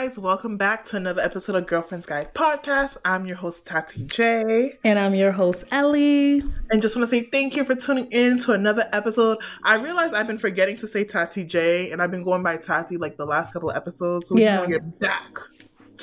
[0.00, 0.18] Guys.
[0.18, 2.96] Welcome back to another episode of Girlfriend's Guide podcast.
[3.04, 4.78] I'm your host, Tati J.
[4.82, 6.42] And I'm your host, Ellie.
[6.70, 9.36] And just want to say thank you for tuning in to another episode.
[9.62, 12.96] I realize I've been forgetting to say Tati J, and I've been going by Tati
[12.96, 14.28] like the last couple of episodes.
[14.28, 14.52] So we Yeah.
[14.52, 15.38] just want to get back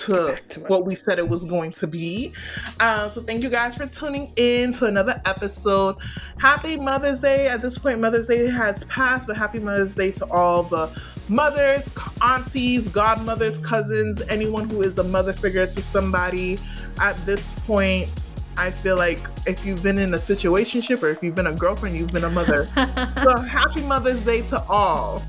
[0.05, 2.33] to, back to what we said it was going to be.
[2.79, 5.95] Uh, so thank you guys for tuning in to another episode.
[6.37, 7.47] Happy Mother's Day.
[7.47, 10.91] At this point, Mother's Day has passed, but happy Mother's Day to all the
[11.29, 11.89] mothers,
[12.21, 16.57] aunties, godmothers, cousins, anyone who is a mother figure to somebody.
[16.99, 21.35] At this point, I feel like if you've been in a situationship or if you've
[21.35, 22.65] been a girlfriend, you've been a mother.
[22.75, 25.23] so happy Mother's Day to all.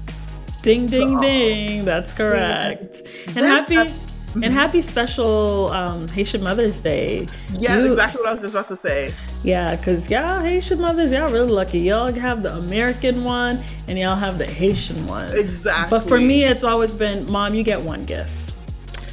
[0.63, 1.21] Ding, ding, all.
[1.21, 1.85] ding.
[1.85, 3.03] That's correct.
[3.29, 3.77] And This happy.
[3.77, 3.93] ep-
[4.35, 7.27] and happy special um, Haitian Mother's Day.
[7.53, 9.15] Yeah, You- exactly what I was just about to say.
[9.45, 11.79] Yeah, because y'all Haitian mothers, y'all really lucky.
[11.81, 15.31] Y'all have the American one and y'all have the Haitian one.
[15.37, 15.91] Exactly.
[15.97, 18.48] But for me, it's always been, Mom, you get one gift.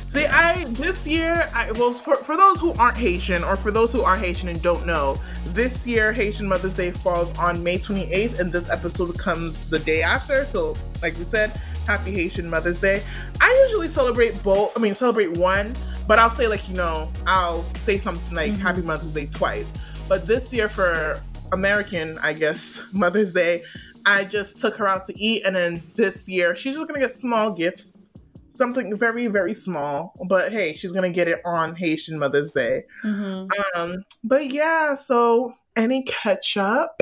[0.08, 3.92] See, I this year, I well for, for those who aren't Haitian or for those
[3.92, 8.39] who are Haitian and don't know, this year Haitian Mother's Day falls on May 28th,
[8.39, 10.45] and this episode comes the day after.
[10.45, 13.02] So, like we said, Happy Haitian Mother's Day.
[13.42, 14.78] I usually celebrate both.
[14.78, 15.73] I mean, celebrate one,
[16.08, 18.61] but I'll say like you know, I'll say something like mm-hmm.
[18.61, 19.72] Happy Mother's Day twice.
[20.08, 23.64] But this year for American, I guess Mother's Day,
[24.06, 27.11] I just took her out to eat, and then this year she's just gonna get
[27.11, 28.14] small gifts
[28.56, 33.50] something very very small but hey she's gonna get it on haitian mother's day Mhm.
[33.75, 37.02] um but yeah so any ketchup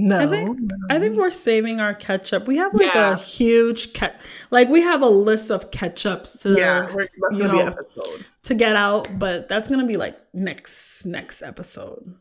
[0.00, 0.60] no I think
[0.90, 2.46] I think we're saving our ketchup.
[2.46, 3.14] We have like Yeah.
[3.14, 4.20] a huge ket
[4.52, 6.88] like we have a list of ketchups to yeah
[7.32, 12.14] you know, episode to get out, but that's gonna be like next next episode.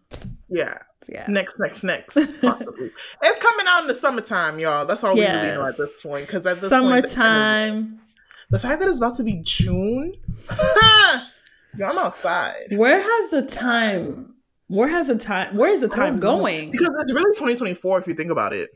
[0.49, 1.25] yeah yeah.
[1.29, 5.65] next next next it's coming out in the summertime y'all that's all we really know
[5.65, 7.99] at this point because at this point the- Summertime.
[8.49, 10.15] the fact that it's about to be june
[11.77, 14.33] yo i'm outside Where has the time?
[14.67, 15.55] Where has the time?
[15.55, 16.71] Where is the time going?
[16.71, 18.69] because it's really 2024 if you think about it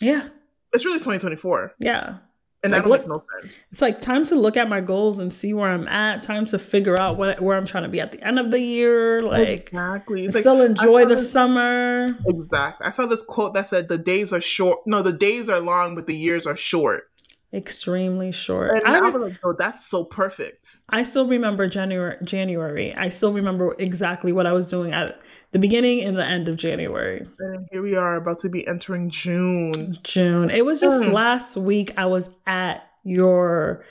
[0.00, 0.28] Yeah,
[0.72, 2.16] it's really 2024 yeah.
[2.64, 5.18] and Like, that look- makes no sense It's like time to look at my goals
[5.20, 6.22] and see where I'm at.
[6.24, 8.58] Time to figure out what where I'm trying to be at the end of the
[8.60, 9.20] year.
[9.20, 12.06] Like exactly It's still I enjoy the this- summer.
[12.26, 12.86] Exactly.
[12.86, 14.80] I saw this quote that said the days are short.
[14.86, 17.04] No, the days are long, but the years are short.
[17.52, 18.82] Extremely short.
[18.84, 20.66] And I, I was like, oh, that's so perfect.
[20.90, 22.16] I still remember January.
[22.24, 22.92] January.
[22.96, 26.56] I still remember exactly what I was doing at the beginning and the end of
[26.56, 27.26] January.
[27.38, 29.98] And here we are about to be entering June.
[30.02, 30.50] June.
[30.50, 31.12] It was just Mm.
[31.12, 31.92] last week.
[31.96, 33.84] I was at your.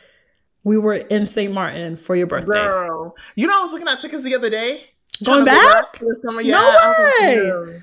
[0.63, 1.53] We were in St.
[1.53, 2.63] Martin for your birthday.
[2.63, 3.15] Girl.
[3.35, 4.85] You know, I was looking at tickets the other day.
[5.23, 5.95] Going to go back?
[5.97, 6.43] for the summer.
[6.43, 7.81] No like, way!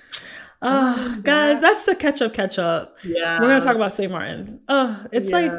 [0.64, 2.94] Oh, guys, that's the catch up, catch up.
[3.02, 3.40] Yeah.
[3.40, 4.12] We're gonna talk about St.
[4.12, 4.60] Martin.
[4.68, 5.36] Oh, it's Yeah.
[5.38, 5.52] like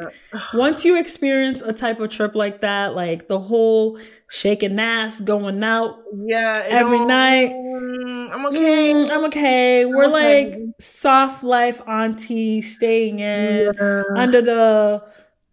[0.54, 3.98] once you experience a type of trip like that, like the whole
[4.30, 6.62] shaking ass, going out, Yeah.
[6.68, 7.52] every night.
[7.74, 8.92] Mm, I'm okay.
[8.94, 9.84] Mm, I'm okay.
[9.84, 10.44] We're okay.
[10.50, 14.02] like soft life auntie staying in Yeah.
[14.16, 15.04] under the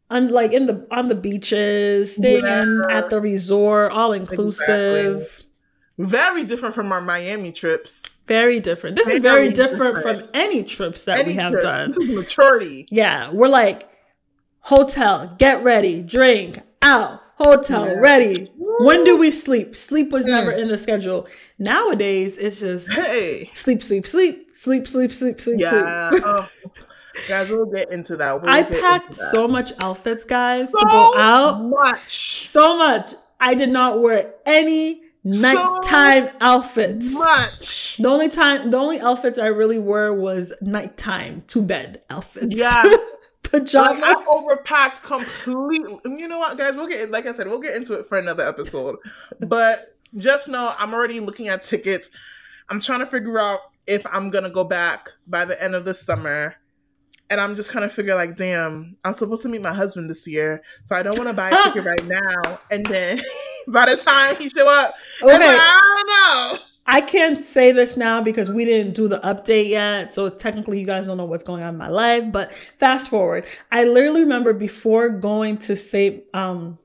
[0.10, 5.44] on like in the on the beaches, staying in at the resort, all inclusive.
[5.98, 8.04] Very different from our Miami trips.
[8.28, 8.96] Very different.
[8.96, 10.22] This is Very very different, different.
[10.26, 11.64] from any trips that we have trip.
[11.64, 11.90] done.
[11.90, 12.88] This is maturity.
[12.90, 13.88] Yeah, we're like
[14.62, 18.00] hotel, get ready, drink, out, hotel, Yeah.
[18.00, 18.52] ready.
[18.80, 19.76] When do we sleep?
[19.76, 20.30] Sleep was Mm.
[20.30, 21.28] never in the schedule.
[21.60, 23.50] Nowadays, it's just Hey.
[23.54, 26.10] sleep, sleep, sleep, sleep, sleep, sleep, sleep, Yeah.
[26.10, 26.24] sleep.
[26.26, 26.48] oh.
[27.28, 28.42] Guys, we'll get into that.
[28.42, 31.62] We'll I packed so much outfits, guys, to So go out.
[31.64, 32.18] much.
[32.48, 33.14] So much.
[33.40, 37.12] I did not wear any nighttime outfits.
[37.14, 37.98] Much.
[37.98, 42.56] The only time, the only outfits I really wore was nighttime to bed outfits.
[42.56, 42.84] Yeah.
[43.52, 44.00] pajamas.
[44.02, 45.98] Like, I overpacked completely.
[46.06, 46.76] You know what, guys?
[46.76, 48.98] We'll get like I said, we'll get into it for another episode.
[49.40, 52.10] but just know I'm already looking at tickets.
[52.70, 55.94] I'm trying to figure out if I'm gonna go back by the end of the
[55.94, 56.56] summer.
[57.30, 60.28] And I'm just kind of figure like, damn, I'm supposed to meet my husband this
[60.28, 62.60] year, so I don't want to buy a ticket right now.
[62.70, 63.22] And then
[63.70, 64.94] by the time he show up,
[65.24, 65.32] Okay.
[65.32, 66.66] like, I don't know.
[66.86, 70.12] I can't say this now because we didn't do the update yet.
[70.12, 72.32] So technically, you guys don't know what's going on in my life.
[72.32, 76.80] But fast forward, I literally remember before going to say um,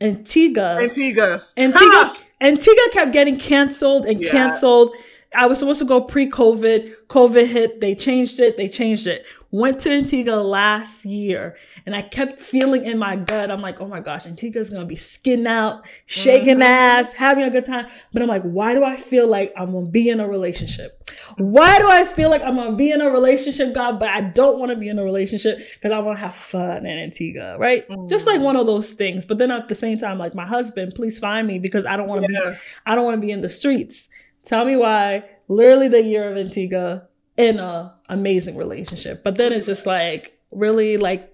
[0.00, 1.46] Antigua, Antigua.
[1.56, 4.30] Antigua, Antigua kept getting canceled and Yeah.
[4.30, 4.92] canceled.
[5.34, 6.94] I was supposed to go pre-COVID.
[7.08, 7.80] COVID hit.
[7.80, 8.56] They changed it.
[8.56, 9.24] They changed it.
[9.54, 13.50] Went to Antigua last year, and I kept feeling in my gut.
[13.50, 16.64] I'm like, oh my gosh, Antigua's gonna be skin out, shaking Mhm.
[16.64, 17.86] ass, having a good time.
[18.14, 20.98] But I'm like, why do I feel like I'm gonna be in a relationship?
[21.36, 24.58] Why do I feel like I'm gonna be in a relationship, God, but I don't
[24.58, 27.86] want to be in a relationship because I want to have fun in Antigua, right?
[27.88, 28.08] Mm.
[28.08, 29.26] Just like one of those things.
[29.26, 32.08] But then at the same time, like my husband, please find me because I don't
[32.08, 32.52] want to yeah.
[32.52, 32.56] be,
[32.86, 34.08] I don't want to be in the streets.
[34.44, 35.24] Tell me why.
[35.48, 40.96] Literally the year of Antigua in a amazing relationship, but then it's just like really
[40.96, 41.32] like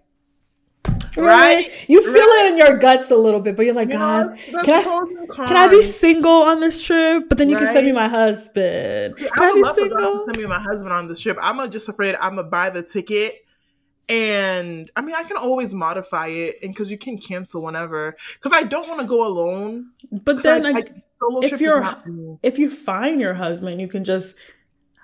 [1.16, 1.88] Right?
[1.88, 2.44] You feel right.
[2.44, 5.68] it in your guts a little bit, but you're like, God, can I, can I
[5.68, 7.28] be single on this trip?
[7.28, 7.64] But then you right?
[7.64, 9.16] can send me my husband.
[9.16, 10.24] Can I, I be single?
[10.26, 11.36] Send me my husband on this trip.
[11.40, 13.34] I'm just afraid I'm gonna buy the ticket.
[14.08, 18.16] And I mean, I can always modify it, and because you can cancel whenever.
[18.34, 19.90] Because I don't want to go alone.
[20.10, 20.84] But then, I, I,
[21.42, 24.34] if you're if you find your husband, you can just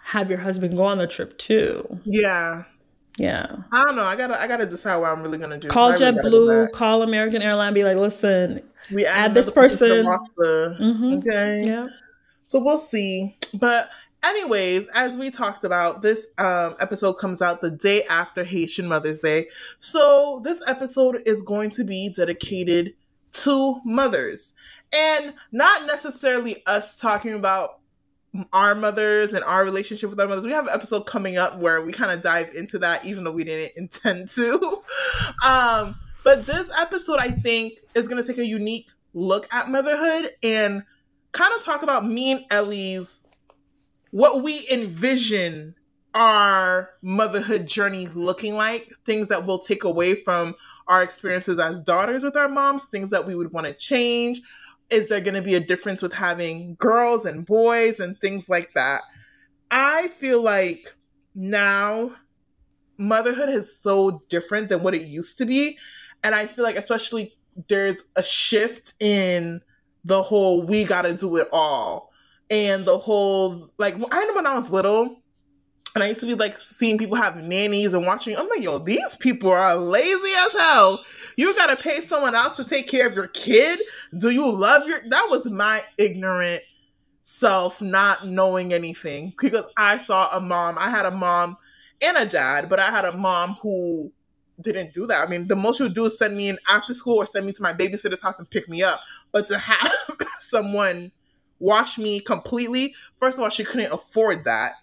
[0.05, 2.01] have your husband go on the trip too.
[2.05, 2.65] Yeah.
[3.17, 3.47] Yeah.
[3.73, 4.05] I don't know.
[4.05, 5.69] I gotta I gotta decide what I'm really gonna do.
[5.69, 8.61] Call JetBlue, call American Airline, be like, listen,
[8.93, 10.05] we add, add this person.
[10.05, 11.15] Mm-hmm.
[11.19, 11.65] Okay.
[11.67, 11.89] Yeah.
[12.45, 13.37] So we'll see.
[13.55, 13.89] But
[14.23, 19.21] anyways, as we talked about, this um, episode comes out the day after Haitian Mother's
[19.21, 19.49] Day.
[19.79, 22.95] So this episode is going to be dedicated
[23.33, 24.53] to mothers.
[24.95, 27.81] And not necessarily us talking about
[28.53, 30.45] our mothers and our relationship with our mothers.
[30.45, 33.33] We have an episode coming up where we kind of dive into that, even though
[33.33, 34.83] we didn't intend to.
[35.45, 40.33] um, but this episode, I think, is going to take a unique look at motherhood
[40.43, 40.83] and
[41.33, 43.23] kind of talk about me and Ellie's
[44.11, 45.75] what we envision
[46.15, 50.55] our motherhood journey looking like, things that we'll take away from
[50.87, 54.41] our experiences as daughters with our moms, things that we would want to change,
[54.91, 58.75] is there going to be a difference with having girls and boys and things like
[58.75, 59.03] that?
[59.71, 60.95] I feel like
[61.35, 62.13] now
[62.97, 65.79] motherhood is so different than what it used to be.
[66.23, 67.37] And I feel like, especially,
[67.69, 69.61] there's a shift in
[70.05, 72.11] the whole we got to do it all.
[72.51, 75.23] And the whole, like, I know when I was little,
[75.95, 78.37] and I used to be like seeing people have nannies and watching.
[78.37, 81.05] I'm like, yo, these people are lazy as hell.
[81.37, 83.81] You gotta pay someone else to take care of your kid.
[84.17, 85.01] Do you love your?
[85.09, 86.63] That was my ignorant
[87.23, 90.77] self not knowing anything because I saw a mom.
[90.79, 91.57] I had a mom
[92.01, 94.13] and a dad, but I had a mom who
[94.61, 95.27] didn't do that.
[95.27, 97.47] I mean, the most she would do is send me in after school or send
[97.47, 99.01] me to my babysitter's house and pick me up.
[99.33, 99.93] But to have
[100.41, 101.11] someone
[101.59, 104.75] watch me completely, first of all, she couldn't afford that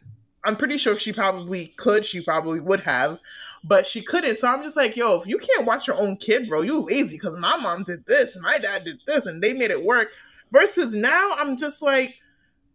[0.44, 2.06] I'm pretty sure she probably could.
[2.06, 3.20] She probably would have,
[3.64, 4.38] but she couldn't.
[4.38, 7.18] So I'm just like, yo, if you can't watch your own kid, bro, you lazy.
[7.18, 10.10] Because my mom did this, my dad did this, and they made it work.
[10.52, 12.16] Versus now, I'm just like,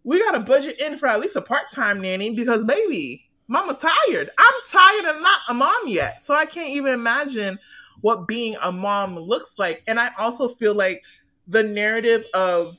[0.04, 3.74] we got to budget in for at least a part time nanny because, baby, mama
[3.74, 4.30] tired.
[4.38, 6.22] I'm tired and not a mom yet.
[6.22, 7.58] So I can't even imagine
[8.00, 9.82] what being a mom looks like.
[9.86, 11.02] And I also feel like
[11.46, 12.78] the narrative of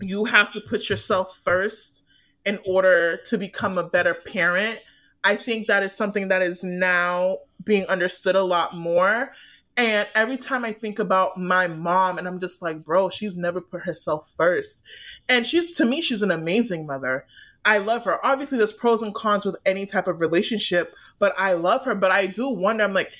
[0.00, 2.04] you have to put yourself first
[2.44, 4.80] in order to become a better parent.
[5.24, 9.32] I think that is something that is now being understood a lot more.
[9.76, 13.60] And every time I think about my mom, and I'm just like, bro, she's never
[13.60, 14.82] put herself first.
[15.28, 17.26] And she's, to me, she's an amazing mother.
[17.64, 18.24] I love her.
[18.24, 21.94] Obviously, there's pros and cons with any type of relationship, but I love her.
[21.94, 23.12] But I do wonder, I'm like,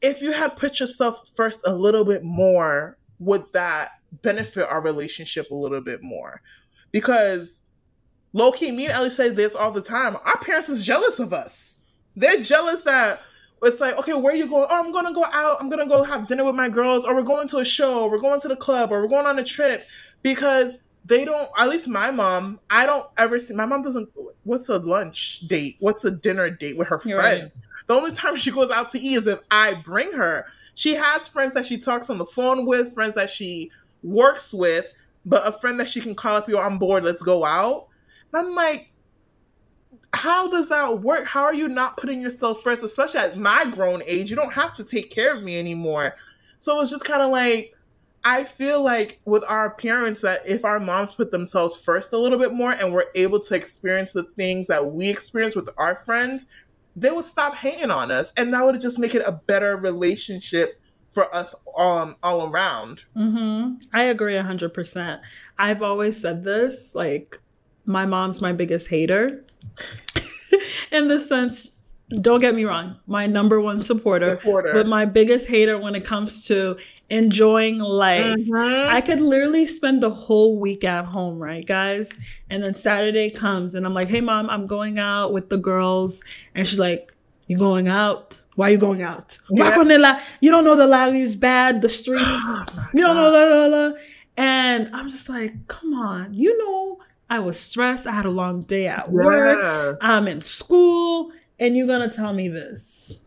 [0.00, 3.90] if you had put yourself first a little bit more, would that
[4.22, 6.40] benefit our relationship a little bit more?
[6.92, 7.62] Because
[8.32, 10.16] low key, me and Ellie say this all the time.
[10.24, 11.82] Our parents is jealous of us.
[12.16, 13.22] They're jealous that
[13.62, 14.66] it's like, okay, where are you going?
[14.70, 15.58] Oh, I'm gonna go out.
[15.60, 18.18] I'm gonna go have dinner with my girls, or we're going to a show, we're
[18.18, 19.86] going to the club, or we're going on a trip
[20.22, 21.50] because they don't.
[21.58, 23.54] At least my mom, I don't ever see.
[23.54, 24.08] My mom doesn't.
[24.44, 25.76] What's a lunch date?
[25.80, 27.18] What's a dinner date with her friend?
[27.18, 27.52] Right.
[27.86, 30.46] The only time she goes out to eat is if I bring her.
[30.74, 33.70] She has friends that she talks on the phone with, friends that she
[34.02, 34.88] works with,
[35.26, 36.48] but a friend that she can call up.
[36.48, 37.04] You're on board.
[37.04, 37.88] Let's go out
[38.34, 38.90] I'm like,
[40.12, 41.26] how does that work?
[41.26, 44.30] How are you not putting yourself first, especially at my grown age?
[44.30, 46.16] You don't have to take care of me anymore.
[46.58, 47.74] So it's just kind of like,
[48.22, 52.38] I feel like with our parents that if our moms put themselves first a little
[52.38, 56.46] bit more and we're able to experience the things that we experience with our friends,
[56.94, 60.80] they would stop hating on us and that would just make it a better relationship
[61.08, 63.04] for us um all around.
[63.16, 63.76] Mm-hmm.
[63.92, 65.22] I agree hundred percent.
[65.58, 67.40] I've always said this, like
[67.84, 69.44] my mom's my biggest hater.
[70.92, 71.70] in the sense,
[72.20, 76.04] don't get me wrong, my number one supporter, supporter, but my biggest hater when it
[76.04, 76.76] comes to
[77.08, 78.24] enjoying life.
[78.24, 78.94] Mm-hmm.
[78.94, 82.12] I could literally spend the whole week at home, right, guys?
[82.48, 86.22] And then Saturday comes and I'm like, hey, mom, I'm going out with the girls.
[86.54, 87.12] And she's like,
[87.46, 88.40] you going out?
[88.54, 89.38] Why are you going out?
[89.50, 90.20] Yeah.
[90.40, 92.22] You don't know the Lali's bad, the streets.
[92.24, 93.92] Oh you don't know, la, la, la.
[94.36, 98.06] And I'm just like, come on, you know I was stressed.
[98.06, 99.56] I had a long day at work.
[99.58, 99.92] Yeah.
[100.00, 103.20] I'm in school, and you're gonna tell me this.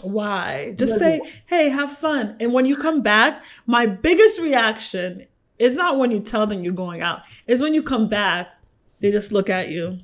[0.00, 0.74] Why?
[0.76, 2.36] Just say, hey, have fun.
[2.40, 5.26] And when you come back, my biggest reaction
[5.58, 8.56] is not when you tell them you're going out, is when you come back,
[9.00, 9.98] they just look at you.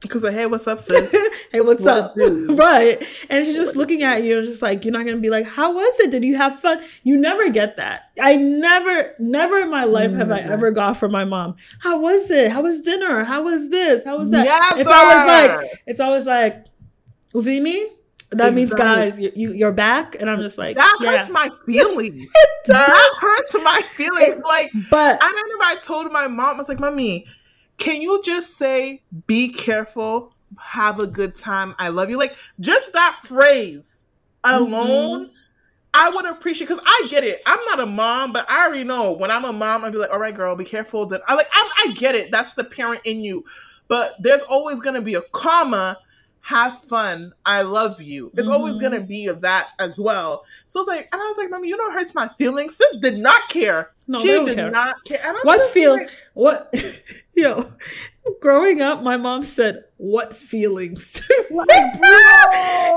[0.00, 1.10] Because like, hey, what's up, sis?
[1.52, 2.14] hey, what's What up?
[2.50, 3.04] right.
[3.28, 5.46] And she's just looking at you and just like, you're not going to be like,
[5.46, 6.10] how was it?
[6.12, 6.80] Did you have fun?
[7.02, 8.10] You never get that.
[8.20, 12.30] I never, never in my life have I ever got from my mom, how was
[12.30, 12.52] it?
[12.52, 13.24] How was dinner?
[13.24, 14.04] How was this?
[14.04, 14.76] How was that?
[14.76, 15.62] It's always Never.
[15.62, 16.66] like, it's always like,
[17.34, 17.86] Uvini?
[18.30, 20.14] That means, guys, you, you, you're back.
[20.20, 21.16] And I'm just like, that yeah.
[21.16, 22.20] hurts my feelings.
[22.22, 22.86] It does.
[22.86, 24.42] that hurts my feelings.
[24.44, 27.26] Like, But I remember I told my mom, I was like, Mommy,
[27.78, 32.18] can you just say, be careful, have a good time, I love you?
[32.18, 34.04] Like, just that phrase
[34.44, 35.30] alone,
[35.94, 37.40] I would appreciate because I get it.
[37.46, 40.10] I'm not a mom, but I already know when I'm a mom, I'd be like,
[40.12, 41.06] all right, girl, be careful.
[41.06, 42.30] That I like, I'm, I get it.
[42.30, 43.44] That's the parent in you.
[43.88, 45.98] But there's always gonna be a comma.
[46.42, 47.32] Have fun.
[47.44, 48.30] I love you.
[48.34, 48.80] It's always Mhm.
[48.80, 50.44] gonna be that as well.
[50.66, 52.76] So it's like, and I was like, Mommy, you know, hurts my feelings.
[52.76, 53.90] Sis did not care.
[54.06, 54.70] No, she did care.
[54.70, 55.20] not care.
[55.22, 56.72] And I'm what feel, like, what,
[57.42, 57.64] yo,
[58.40, 61.28] growing up, my mom said, what feelings?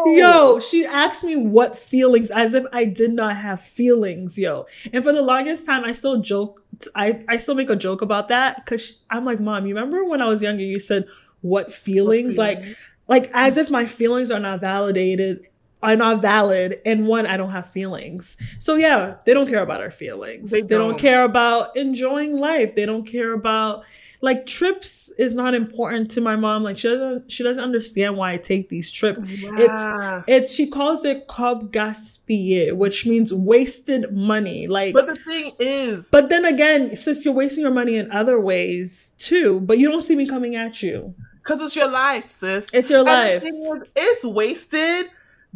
[0.05, 4.65] Yo, she asked me what feelings as if I did not have feelings, yo.
[4.91, 6.63] And for the longest time, I still joke.
[6.95, 10.21] I, I still make a joke about that because I'm like, Mom, you remember when
[10.21, 11.05] I was younger, you said,
[11.41, 12.38] what feelings?
[12.38, 12.77] Like, feelings?
[13.07, 15.48] like as if my feelings are not validated,
[15.83, 16.79] are not valid.
[16.86, 18.38] And one, I don't have feelings.
[18.60, 20.51] So yeah, they don't care about our feelings.
[20.51, 20.91] They They, don't.
[20.91, 21.00] don't.
[21.00, 22.75] care about enjoying life.
[22.75, 23.83] They don't care about
[24.24, 26.63] like trips is not important to my mom.
[26.63, 29.20] Like she doesn't she doesn't understand why I take these trips.
[29.25, 30.22] Yeah.
[30.28, 34.68] It's she calls it cob gaspillé, which means wasted money.
[34.68, 38.40] Like But the thing is, but then again, sis, you're wasting your money in other
[38.40, 39.60] ways too.
[39.62, 41.16] But you don't see me coming at you.
[41.44, 42.72] because it's your life, sis.
[42.74, 43.44] It's your And life.
[43.44, 45.08] is, it's wasted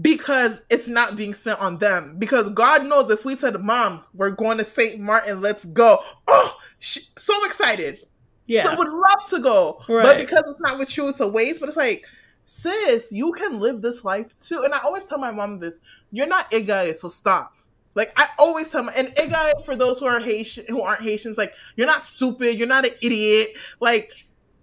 [0.02, 2.16] because it's not being spent on them.
[2.18, 5.00] Because God knows if we said, Mom, we're going to St.
[5.00, 6.00] Martin, let's go.
[6.28, 8.00] Oh, she, so excited.
[8.48, 8.70] Yeah.
[8.70, 9.82] So would love to go.
[9.88, 11.60] But because it's not with you, it's a waste.
[11.60, 12.06] But it's like,
[12.44, 14.64] sis, you can live this life too.
[14.64, 15.80] And I always tell my mom this
[16.12, 17.54] you're not Igay, so stop.
[17.96, 21.38] Like I always tell my and Igay for those who are Haitian who aren't Haitians,
[21.38, 23.50] like you're not stupid, you're not an idiot.
[23.80, 24.12] Like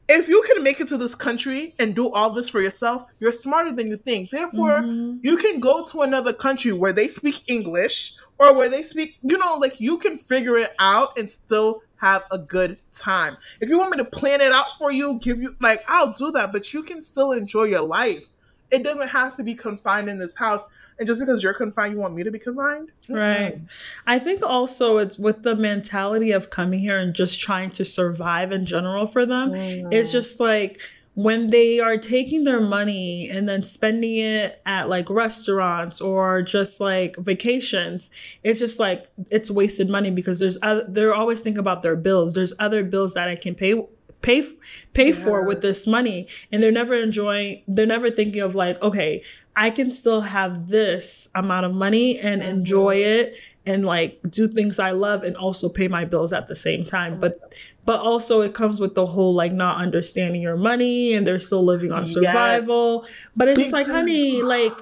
[0.08, 3.32] if you can make it to this country and do all this for yourself, you're
[3.32, 4.30] smarter than you think.
[4.30, 5.20] Therefore, Mhm.
[5.22, 9.38] you can go to another country where they speak English or where they speak, you
[9.38, 13.36] know, like you can figure it out and still have a good time.
[13.60, 16.30] If you want me to plan it out for you, give you, like, I'll do
[16.32, 18.24] that, but you can still enjoy your life.
[18.72, 20.64] It doesn't have to be confined in this house.
[20.98, 22.90] And just because you're confined, you want me to be confined?
[23.04, 23.14] Mm-hmm.
[23.14, 23.60] Right.
[24.06, 28.50] I think also it's with the mentality of coming here and just trying to survive
[28.50, 29.54] in general for them.
[29.54, 30.12] It's mm.
[30.12, 30.80] just like
[31.14, 36.80] when they are taking their money and then spending it at like restaurants or just
[36.80, 38.10] like vacations,
[38.42, 42.32] it's just like it's wasted money because there's other, they're always thinking about their bills.
[42.32, 43.74] There's other bills that I can pay
[44.22, 44.48] pay
[44.94, 46.28] pay for with this money.
[46.50, 49.22] And they're never enjoying they're never thinking of like okay
[49.54, 52.50] i can still have this amount of money and mm-hmm.
[52.50, 53.34] enjoy it
[53.66, 57.20] and like do things i love and also pay my bills at the same time.
[57.20, 57.38] But
[57.84, 61.64] but also it comes with the whole like not understanding your money and they're still
[61.64, 62.12] living on Yes.
[62.12, 64.76] survival but it's just like honey like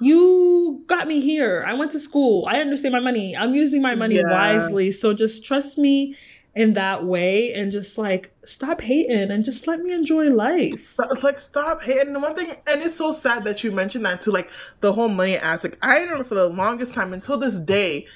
[0.00, 3.94] you got me here i went to school i understand my money i'm using my
[3.94, 4.22] money Yeah.
[4.30, 6.16] wisely so just trust me
[6.54, 10.96] in that way and just like stop hating and just let me enjoy life.
[11.22, 12.14] Like stop hating.
[12.14, 14.50] And one thing, and it's so sad that you mentioned that too, like
[14.80, 15.76] the whole money aspect.
[15.82, 18.06] I remember for the longest time until this day.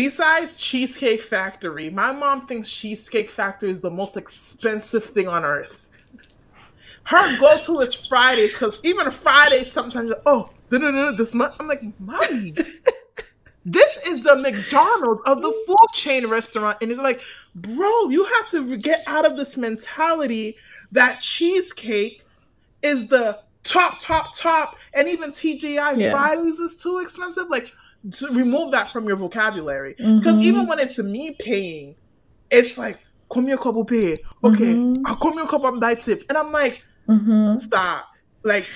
[0.00, 5.88] Besides Cheesecake Factory, my mom thinks Cheesecake Factory is the most expensive thing on earth.
[7.02, 11.52] Her go-to is Fridays because even Fridays sometimes, oh, this month.
[11.60, 12.54] I'm like, mommy,
[13.66, 16.78] this is the McDonald's of the food chain restaurant.
[16.80, 17.20] And it's like,
[17.54, 20.56] bro, you have to get out of this mentality
[20.92, 22.24] that cheesecake
[22.80, 26.12] is the top, top, top, and even TGI Yeah.
[26.12, 27.50] Fridays is too expensive.
[27.50, 27.70] Like, to
[28.32, 29.94] remove that from your vocabulary.
[29.98, 30.42] Because Mhm.
[30.42, 31.96] even when it's me paying,
[32.50, 33.00] it's like,
[33.32, 34.16] come here, couple pay.
[34.42, 34.96] Okay, Mhm.
[35.06, 36.24] I'll come here, couple buy tip.
[36.28, 37.56] And I'm like, Mm-hmm.
[37.56, 38.06] stop.
[38.44, 38.66] Like,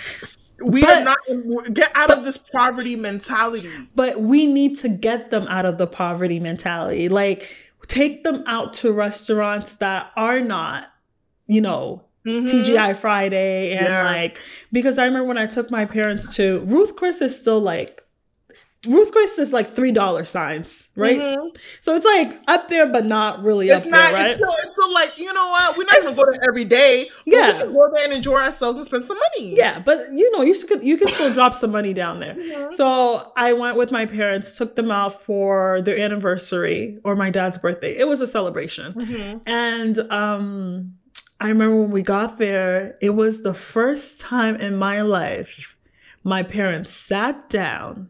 [0.61, 3.71] we But- are not, get out of this poverty mentality.
[3.95, 7.09] But we need to get them out of the poverty mentality.
[7.09, 7.49] Like,
[7.89, 10.85] take them out to restaurants that are not,
[11.47, 12.49] you know, Mhm.
[12.49, 14.05] TGI Friday and Yeah.
[14.05, 14.39] like
[14.73, 18.01] because I remember when I took my parents to Ruth Chris is still like
[18.87, 21.19] Ruth Chris is like three dollar signs, right?
[21.19, 21.57] Mhm.
[21.81, 24.13] So it's like up there, but not really It's up not.
[24.13, 24.31] there, right?
[24.33, 25.77] It's, still, it's still like you know what?
[25.77, 27.11] We're not It's- gonna go there every day.
[27.27, 27.53] Yeah.
[27.53, 29.55] we can go there and enjoy ourselves and spend some money.
[29.57, 32.35] Yeah, but you know, you could you can still drop some money down there.
[32.35, 32.73] Mhm.
[32.75, 37.59] So I went with my parents, took them out for their anniversary or my dad's
[37.59, 37.97] birthday.
[37.97, 38.93] It was a celebration.
[38.95, 39.41] Mhm.
[39.47, 40.95] And um
[41.41, 45.77] I remember when we got there, it was the first time in my life
[46.23, 48.09] my parents sat down,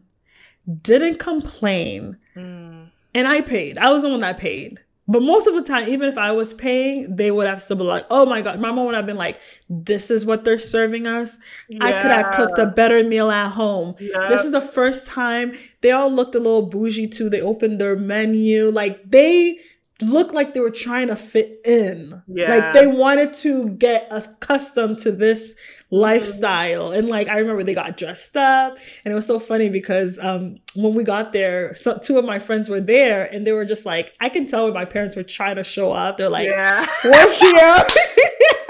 [0.81, 2.89] didn't complain, Mm.
[3.13, 3.77] and I paid.
[3.77, 4.79] I was the one that paid.
[5.07, 7.85] But most of the time, even if I was paying, they would have still been
[7.85, 8.59] like, oh my God.
[8.59, 11.37] My mom would have been like, this is what they're serving us.
[11.79, 13.93] I could have cooked a better meal at home.
[13.99, 14.27] Yeah.
[14.29, 17.29] This is the first time they all looked a little bougie too.
[17.29, 18.71] They opened their menu.
[18.71, 19.59] Like they
[20.01, 22.23] looked like they were trying to fit in.
[22.27, 22.55] Yeah.
[22.55, 25.55] Like they wanted to get accustomed to this
[25.91, 26.91] lifestyle.
[26.91, 30.57] And like I remember they got dressed up and it was so funny because um
[30.75, 33.85] when we got there, so two of my friends were there and they were just
[33.85, 36.17] like, I can tell when my parents were trying to show up.
[36.17, 36.85] They're like, yeah.
[37.03, 37.83] we're here.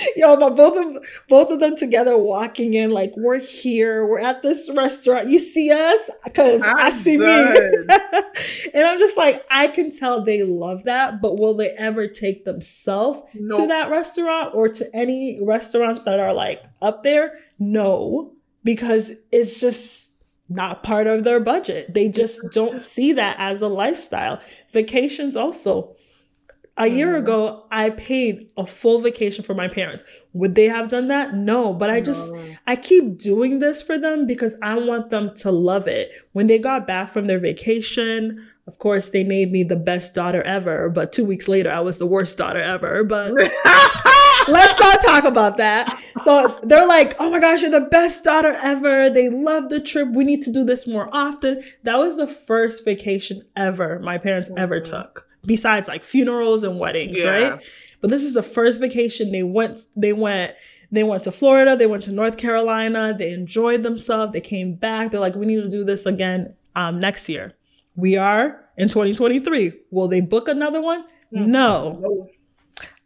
[0.16, 4.06] Yo, but both of both of them together walking in like we're here.
[4.06, 5.28] We're at this restaurant.
[5.28, 7.54] You see us because I I'm see done.
[7.54, 7.94] me.
[8.74, 12.44] and I'm just like I can tell they love that, but will they ever take
[12.44, 17.38] themselves to that restaurant or to any restaurants that are like up there?
[17.58, 18.32] No,
[18.64, 20.10] because it's just
[20.48, 21.94] not part of their budget.
[21.94, 24.40] They just don't see that as a lifestyle.
[24.72, 25.94] Vacations also
[26.78, 27.18] a year Mhm.
[27.18, 30.02] ago i paid a full vacation for my parents
[30.32, 32.42] would they have done that no but i just No.
[32.66, 36.58] i keep doing this for them because i want them to love it when they
[36.58, 41.12] got back from their vacation of course they made me the best daughter ever but
[41.12, 43.32] two weeks later i was the worst daughter ever but
[44.48, 45.98] let's not talk about that.
[46.18, 49.08] So they're like, oh my gosh, you're the best daughter ever.
[49.08, 50.08] They love the trip.
[50.12, 51.62] We need to do this more often.
[51.84, 54.84] That was the first vacation ever my parents ever Mhm.
[54.84, 57.30] took, besides like funerals and weddings, Yeah.
[57.30, 57.60] right?
[58.00, 59.80] But this is the first vacation they went.
[59.96, 60.54] They went.
[60.90, 61.74] They went to Florida.
[61.76, 63.14] They went to North Carolina.
[63.16, 64.32] They enjoyed themselves.
[64.32, 65.10] They came back.
[65.10, 67.54] They're like, we need to do this again um, next year.
[67.96, 69.72] We are in 2023.
[69.90, 71.04] Will they book another one?
[71.30, 71.98] No.
[72.00, 72.28] No.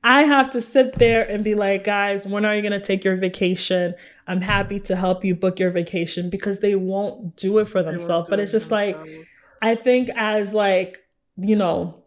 [0.03, 3.05] I have to sit there and be like, guys, when are you going to take
[3.05, 3.95] your vacation?
[4.27, 8.29] I'm happy to help you book your vacation because they won't do it for themselves.
[8.29, 8.97] But it's just like.
[9.63, 10.99] I think as like,
[11.37, 12.03] you know,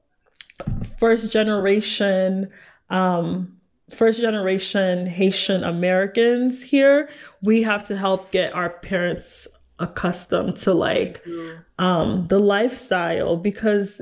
[1.00, 2.50] first generation,
[2.89, 3.58] um,
[3.93, 7.10] first generation Haitian Americans here,
[7.41, 9.48] we have to help get our parents
[9.82, 11.24] accustomed to like
[11.78, 14.02] um the lifestyle because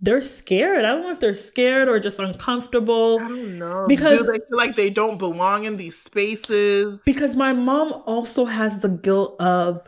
[0.00, 0.78] they're scared.
[0.86, 3.18] I don't know if they're scared or just uncomfortable.
[3.20, 7.02] I don't know Because- Do they feel like they don't belong in these spaces.
[7.04, 9.86] Because my mom also has the guilt of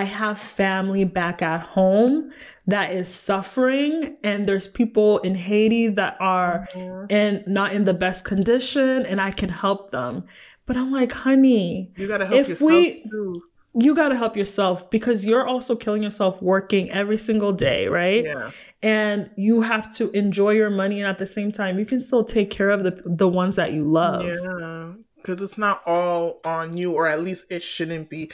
[0.00, 2.32] I have family back at home
[2.66, 7.10] that is suffering, and there's people in Haiti that are Mhm.
[7.12, 10.24] in not in the best condition, and I can help them.
[10.66, 13.40] But I'm like, honey, you gotta help if yourself we- too.
[13.76, 18.24] you got to help yourself because you're also killing yourself working every single day, right?
[18.24, 18.50] Yeah.
[18.82, 22.24] And you have to enjoy your money, and at the same time, you can still
[22.24, 24.24] take care of the the ones that you love.
[24.24, 24.92] Yeah,
[25.24, 28.30] because it's not all on you, or at least it shouldn't be.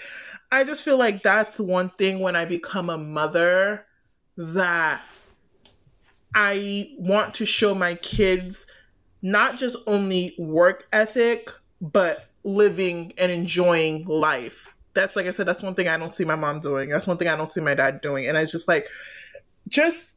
[0.50, 3.86] I just feel like that's one thing when I become a mother
[4.36, 5.04] that
[6.34, 8.66] I want to show my kids
[9.22, 11.50] not just only work ethic,
[11.80, 14.74] but living and enjoying life.
[14.94, 16.88] That's like I said, that's one thing I don't see my mom doing.
[16.88, 18.26] That's one thing I don't see my dad doing.
[18.26, 18.88] And it's just like,
[19.68, 20.16] just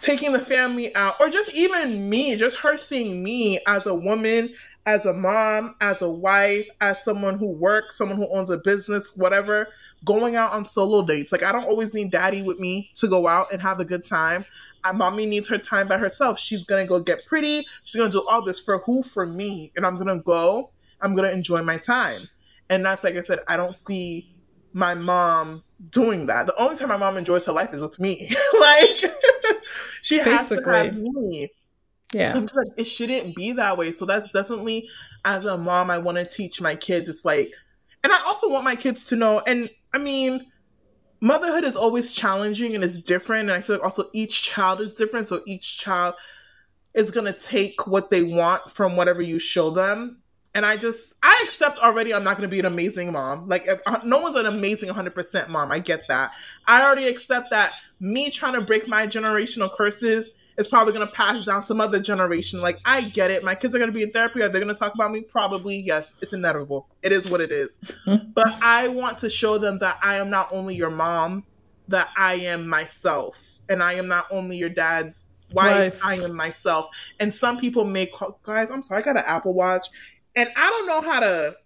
[0.00, 4.54] taking the family out, or just even me, just her seeing me as a woman,
[4.88, 9.14] as a mom, as a wife, as someone who works, someone who owns a business,
[9.14, 9.68] whatever,
[10.02, 11.30] going out on solo dates.
[11.30, 14.02] Like, I don't always need daddy with me to go out and have a good
[14.02, 14.46] time.
[14.82, 16.38] Uh, mommy needs her time by herself.
[16.38, 17.66] She's gonna go get pretty.
[17.84, 19.02] She's gonna do all this for who?
[19.02, 19.72] For me.
[19.76, 20.70] And I'm gonna go.
[21.02, 22.30] I'm gonna enjoy my time.
[22.70, 24.34] And that's like I said, I don't see
[24.72, 26.46] my mom doing that.
[26.46, 28.34] The only time my mom enjoys her life is with me.
[28.58, 29.12] like
[30.02, 30.90] she has to have Basically.
[30.92, 31.50] me.
[32.14, 32.34] Yeah.
[32.34, 33.92] I'm just like, it shouldn't be that way.
[33.92, 34.88] So that's definitely
[35.24, 37.08] as a mom, I want to teach my kids.
[37.08, 37.52] It's like,
[38.02, 40.46] and I also want my kids to know, and I mean,
[41.20, 43.50] motherhood is always challenging and it's different.
[43.50, 45.28] And I feel like also each child is different.
[45.28, 46.14] So each child
[46.94, 50.18] is going to take what they want from whatever you show them.
[50.54, 53.48] And I just, I accept already I'm not going to be an amazing mom.
[53.48, 55.70] Like, if, uh, no one's an amazing 100% mom.
[55.70, 56.32] I get that.
[56.66, 61.12] I already accept that me trying to break my generational curses is probably going to
[61.12, 62.60] pass down some other generation.
[62.60, 63.42] Like, I get it.
[63.44, 64.42] My kids are going to be in therapy.
[64.42, 65.22] Are they going to talk about me?
[65.22, 65.80] Probably.
[65.80, 66.16] Yes.
[66.20, 66.88] It's inevitable.
[67.02, 67.78] It is what it is.
[68.34, 71.44] but I want to show them that I am not only your mom,
[71.86, 76.00] that I am myself and I am not only your dad's wife, Wife.
[76.04, 76.88] I am myself.
[77.18, 79.86] And some people may call, guys, I'm sorry, I got an Apple Watch
[80.36, 81.56] and I don't know how to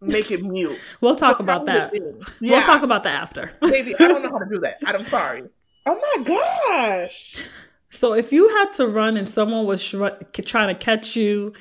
[0.00, 0.78] make it mute.
[1.00, 1.94] We'll talk about that.
[1.94, 2.24] in.
[2.40, 3.52] We'll talk about that after.
[3.60, 4.78] Baby, I don't know how to do that.
[4.86, 5.42] I'm sorry.
[5.84, 7.42] Oh my gosh.
[7.96, 9.94] So if you had to run and someone was sh-
[10.44, 11.52] trying to catch you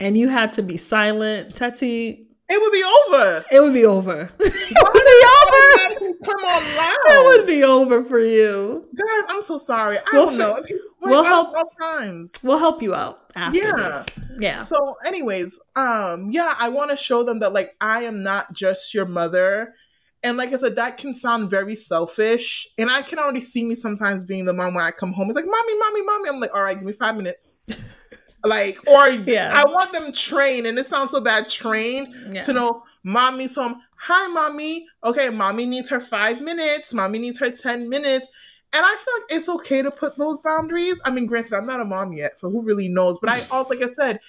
[0.00, 3.44] and you had to be silent, Tati, It would be over.
[3.50, 4.30] it would be over.
[4.40, 6.16] it would be over.
[6.24, 6.96] Come on, loud.
[7.06, 8.86] It would be over for you.
[8.96, 9.98] Guys, I'm so sorry.
[9.98, 10.64] I We'll don't know.
[11.00, 12.32] We'll help- times.
[12.42, 13.72] We'll help you out after Yeah.
[13.76, 14.20] this.
[14.38, 14.62] Yeah.
[14.62, 18.94] So, anyways, um, yeah, I want to show them that like I am not just
[18.94, 19.74] your mother.
[20.24, 22.66] And like I said, that can sound very selfish.
[22.78, 25.28] And I can already see me sometimes being the mom when I come home.
[25.28, 26.28] It's like, mommy, mommy, mommy.
[26.30, 27.68] I'm like, all right, give me five minutes.
[28.44, 29.52] like, or Yeah.
[29.54, 32.42] I want them trained, and it sounds so bad, trained Yeah.
[32.42, 33.82] to know mommy's home.
[33.96, 34.86] Hi, mommy.
[35.04, 36.92] Okay, mommy needs her five minutes.
[36.94, 38.26] Mommy needs her 10 minutes.
[38.72, 41.00] And I feel like it's okay to put those boundaries.
[41.04, 43.18] I mean, granted, I'm not a mom yet, so who really knows?
[43.20, 44.20] But I also, like I said,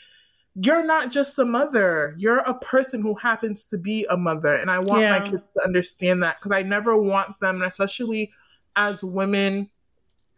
[0.56, 2.16] you're not just a mother.
[2.18, 4.56] You're a person who happens to be a mother.
[4.56, 8.32] And I want my kids to understand that because I never want them, and especially
[8.76, 9.70] as women,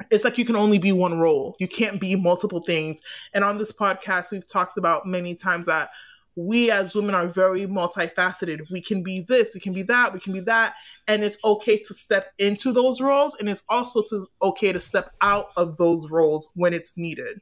[0.10, 1.56] it's like you can only be one role.
[1.60, 3.02] You can't be multiple things.
[3.34, 5.90] And on this podcast, we've talked about many times that
[6.36, 8.62] we as women are very multifaceted.
[8.72, 10.76] We can be this, we can be that, we can be that.
[11.08, 13.36] And it's okay to step into those roles.
[13.40, 17.42] And it's also to, okay to step out of those roles when it's needed.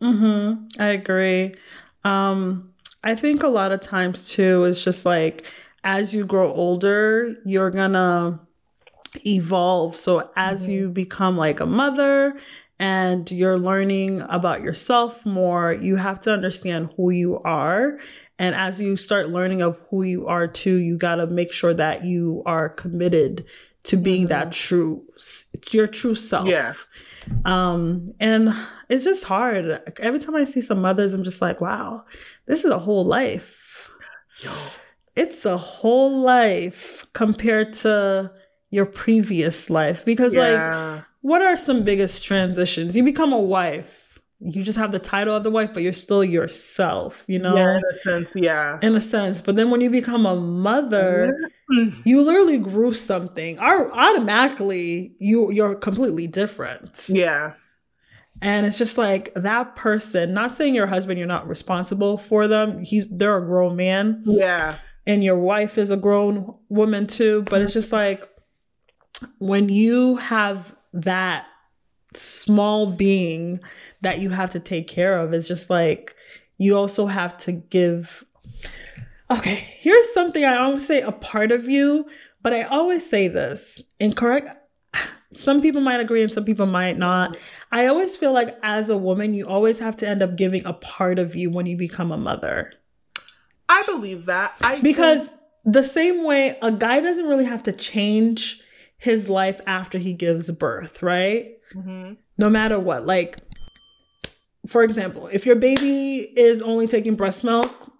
[0.00, 0.82] Mm-hmm.
[0.82, 1.54] I agree.
[2.04, 2.72] Um,
[3.04, 5.44] I think a lot of times too is just like
[5.84, 8.40] as you grow older, you're gonna
[9.26, 9.96] evolve.
[9.96, 12.34] So as you become like a mother
[12.78, 17.98] and you're learning about yourself more, you have to understand who you are.
[18.38, 22.04] And as you start learning of who you are too, you gotta make sure that
[22.04, 23.44] you are committed
[23.84, 25.04] to being that true,
[25.72, 26.48] your true self.
[26.48, 26.74] Yeah.
[27.44, 28.54] Um, and
[28.88, 29.80] it's just hard.
[30.00, 32.04] Every time I see some mothers, I'm just like, wow,
[32.46, 33.90] this is a whole life.
[35.14, 38.32] It's a whole life compared to
[38.70, 40.04] your previous life.
[40.04, 42.96] Because, like, what are some biggest transitions?
[42.96, 46.24] You become a wife, you just have the title of the wife, but you're still
[46.24, 47.54] yourself, you know?
[47.54, 48.78] yeah, in a sense, yeah.
[48.82, 49.40] In a sense.
[49.40, 51.50] But then when you become a mother.
[51.72, 52.00] Mm-hmm.
[52.04, 53.58] you literally grew something.
[53.58, 57.06] Or automatically, you you're completely different.
[57.08, 57.54] Yeah.
[58.40, 62.82] And it's just like that person, not saying your husband, you're not responsible for them.
[62.82, 64.78] He's they're a grown man Yeah.
[65.06, 67.44] and your wife is a grown woman too.
[67.48, 68.28] But it's just like
[69.38, 71.46] when you have that
[72.14, 73.60] small being
[74.00, 76.14] that you have to take care of, it's just like
[76.58, 78.24] you also have to give
[79.32, 82.04] Okay, here's something I always say a part of you,
[82.42, 84.48] but I always say this incorrect.
[85.32, 87.38] Some people might agree and some people might not.
[87.70, 90.74] I always feel like as a woman, you always have to end up giving a
[90.74, 92.72] part of you when you become a mother.
[93.68, 94.54] I believe that.
[94.60, 95.32] I think- Because
[95.64, 98.60] the same way a guy doesn't really have to change
[98.98, 101.52] his life after he gives birth, right?
[101.74, 102.18] Mhm.
[102.36, 103.06] No matter what.
[103.06, 103.38] Like,
[104.66, 107.90] for example, if your baby is only taking breast milk,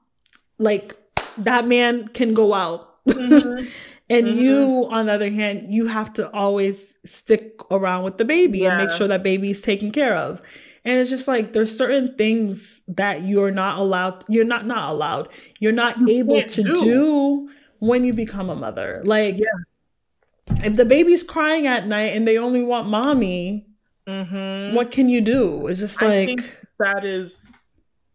[0.58, 0.94] like
[1.38, 3.04] that man can go out.
[3.06, 3.68] Mm-hmm.
[4.10, 8.64] and you, on the other hand, you have to always stick around with the baby
[8.64, 10.42] and make sure that baby's taken care of.
[10.84, 15.28] And it's just like there's certain things that you're not allowed, you're not not allowed,
[15.60, 16.84] you're not able to do.
[16.84, 17.48] do.
[17.78, 19.02] when you become a mother.
[19.04, 20.56] Like yeah.
[20.64, 23.66] if the baby's crying at night and they only want mommy,
[24.06, 24.74] Mhm.
[24.74, 25.66] what can you do?
[25.68, 26.40] It's just like
[26.78, 27.61] that is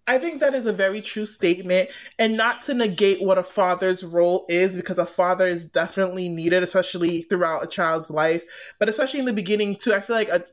[0.07, 4.03] I think that is a very true statement and not to negate what a father's
[4.03, 8.43] role is because a father is definitely needed especially throughout a child's life
[8.79, 10.45] but especially in the beginning too I feel like a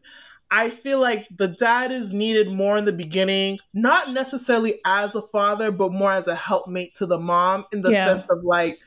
[0.50, 5.22] I feel like the dad is needed more in the beginning not necessarily as a
[5.22, 8.06] father but more as a helpmate to the mom in the Yeah.
[8.10, 8.78] sense of like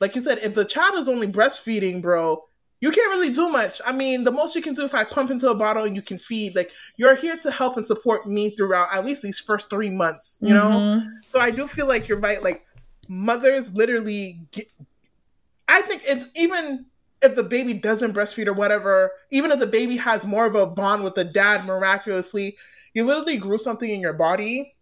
[0.00, 2.42] like you said if the child is only breastfeeding bro
[2.86, 3.80] you can't really do much.
[3.84, 6.02] I mean, the most you can do if I pump into a bottle and you
[6.02, 9.68] can feed, like you're here to help and support me throughout at least these first
[9.68, 10.70] three months, you know?
[10.70, 11.06] Mhm.
[11.32, 12.40] So I do feel like you're right.
[12.40, 12.64] Like
[13.08, 14.70] mothers literally get,
[15.66, 16.86] I think it's even
[17.20, 20.64] if the baby doesn't breastfeed or whatever, even if the baby has more of a
[20.64, 22.56] bond with the dad miraculously,
[22.94, 24.76] you literally grew something in your body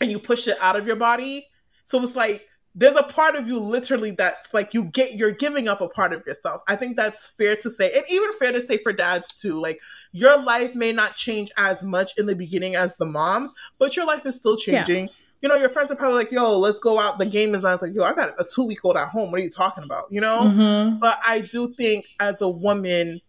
[0.00, 1.48] and you pushed it out of your body.
[1.84, 5.66] So it's like there's a part of you literally that's like you get you're giving
[5.66, 6.60] up a part of yourself.
[6.68, 7.90] I think that's fair to say.
[7.90, 9.58] And even fair to say for dads too.
[9.60, 9.80] Like
[10.12, 14.04] your life may not change as much in the beginning as the moms, but your
[14.06, 14.84] life is still Yeah.
[14.84, 15.08] changing.
[15.42, 17.18] you know, your friends are probably like, yo, let's go out.
[17.18, 17.54] The game.
[17.54, 19.30] It's like, yo, I got a two week old at home.
[19.30, 20.06] What are you talking about?
[20.10, 20.40] You know?
[20.44, 20.98] Mhm.
[20.98, 23.20] But I do think as a woman,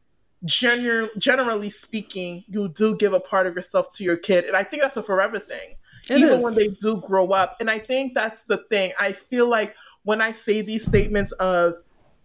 [0.46, 4.46] gener- generally speaking, you do give a part of yourself to your kid.
[4.46, 5.76] And I think that's a forever thing.
[6.10, 6.44] It even is.
[6.44, 7.58] when they do grow up.
[7.60, 8.94] And I think that's the thing.
[9.00, 11.74] I feel like when I say these statements of,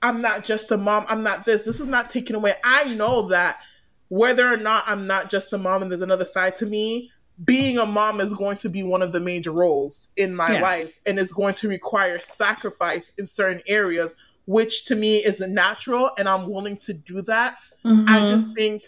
[0.02, 2.54] I'm not just a mom, I'm not this, this is not taken away.
[2.64, 3.60] I know that
[4.08, 7.10] whether or not I'm not just a mom and there's another side to me,
[7.44, 10.60] being a mom is going to be one of the major roles in my Yeah.
[10.60, 14.14] life and is going to require sacrifice in certain areas,
[14.46, 17.56] which to me is natural and I'm willing to do that.
[17.84, 17.88] I
[18.20, 18.28] Mhm.
[18.28, 18.82] just think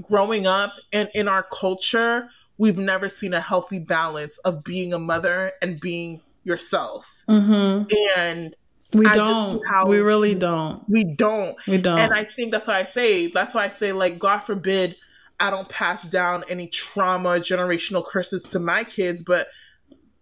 [0.00, 2.30] growing up and in our culture,
[2.62, 7.24] we've never seen a healthy balance of being a mother and being yourself.
[7.28, 7.90] Mhm.
[8.16, 8.54] And
[8.94, 9.60] We I don't.
[9.68, 10.88] how- we really don't.
[10.88, 11.56] we don't.
[11.66, 11.98] We don't.
[11.98, 14.94] And I think that's why I say, that's why I say, like, God forbid
[15.40, 19.48] I don't pass down any trauma, generational curses to my kids, but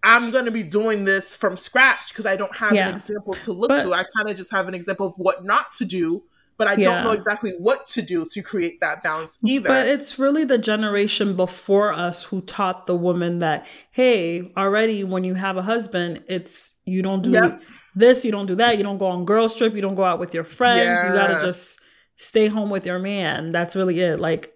[0.02, 2.88] I'm going to be doing this from scratch because I don't have Yeah.
[2.88, 3.92] an example to look But- through.
[3.92, 6.22] I kind of just have an example of what not to do,
[6.60, 6.90] but I Yeah.
[6.90, 9.68] don't know exactly what to do to create that balance either.
[9.68, 15.24] But it's really the generation before us who taught the woman that, hey, already when
[15.24, 17.62] you have a husband, it's you don't do Yep.
[17.94, 20.20] this, you don't do that, you don't go on girls trip, you don't go out
[20.20, 21.80] with your friends, you gotta just
[22.18, 23.52] stay home with your man.
[23.52, 24.20] That's really it.
[24.20, 24.52] Like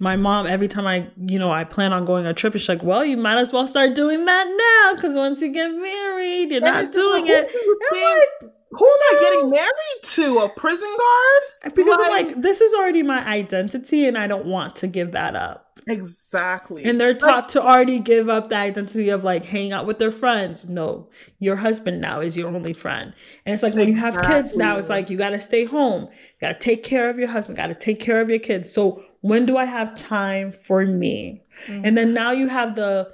[0.00, 2.68] my mom, every time I, you know, I plan on going on a trip, she's
[2.68, 6.50] like, well, you might as well start doing that now because once you get married,
[6.50, 8.52] you're And not it's just like, doing it.
[8.70, 10.38] Do you I'm think- who am I getting married to?
[10.44, 11.74] A prison guard?
[11.74, 15.12] Because I'm Like- like, this is already my identity and I don't want to give
[15.12, 15.62] that up.
[15.88, 16.84] Exactly.
[16.84, 19.98] And they're Like, taught to already give up the identity of like hanging out with
[19.98, 20.68] their friends.
[20.68, 23.12] No, your husband now is your only friend.
[23.44, 26.02] And it's like when you have kids now, it's like you got to stay home.
[26.04, 28.72] You got to take care of your husband, got to take care of your kids.
[28.72, 31.42] So when do I have time for me?
[31.68, 31.82] Mm.
[31.84, 33.12] And then now you have the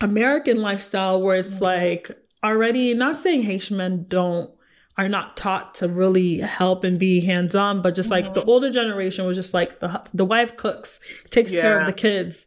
[0.00, 1.64] American lifestyle where it's mm-hmm.
[1.64, 2.10] like
[2.46, 4.50] already not saying Haitian men don't
[4.98, 8.70] are not taught to really help and be hands on, but just like the older
[8.70, 12.46] generation was just like the the wife cooks, takes care of the kids.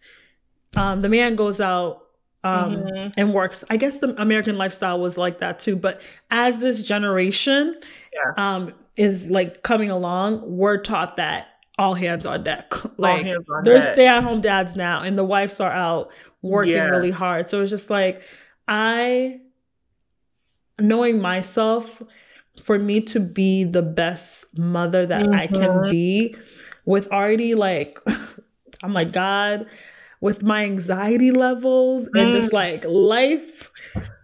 [0.75, 2.03] Um, the man goes out
[2.43, 3.13] um, Mhm.
[3.17, 3.63] and works.
[3.69, 5.75] I guess the American lifestyle was like that too.
[5.75, 5.99] But
[6.31, 7.75] as this generation
[8.37, 12.71] um, is like coming along, we're taught that all hands on deck.
[12.97, 13.93] Like on there's deck.
[13.93, 16.09] stay at home dads now, and the wives are out
[16.41, 16.89] working Yeah.
[16.89, 17.47] really hard.
[17.47, 18.21] So it's just like
[18.67, 19.41] I
[20.81, 22.01] knowing myself
[22.61, 25.89] for me to be the best mother that I can Mhm.
[25.89, 26.35] be
[26.85, 27.99] with already like
[28.83, 29.65] I'm like God
[30.21, 32.33] with my anxiety levels and Mm.
[32.33, 33.71] just like life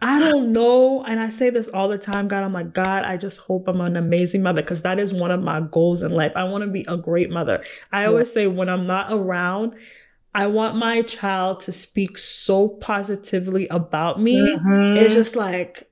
[0.02, 3.16] I don't know and I say this all the time God I'm like God I
[3.18, 6.34] just hope I'm an amazing mother because that is one of my goals in life
[6.36, 9.76] I want to be a great mother I always say when I'm not around
[10.34, 14.98] I want my child to speak so positively about me Mhm.
[14.98, 15.90] it's just like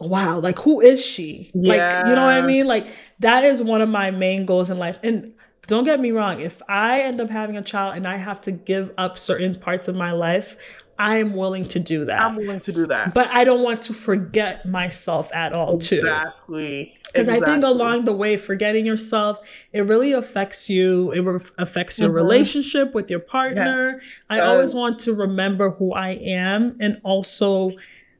[0.00, 2.86] wow like who is she like you know what i mean like
[3.18, 5.32] that is one of my main goals in life and
[5.66, 8.50] don't get me wrong if i end up having a child and i have to
[8.50, 10.56] give up certain parts of my life
[10.98, 13.12] i am willing to do that I'm willing to do that.
[13.14, 16.96] but i don't want to forget myself at all too Exactly.
[17.04, 19.38] because I think along the way, forgetting yourself,
[19.72, 21.10] it really affects you.
[21.10, 22.14] It re- affects your Mhm.
[22.14, 24.00] relationship with your partner.
[24.28, 24.46] I does.
[24.48, 27.72] always want to remember who I am, and also,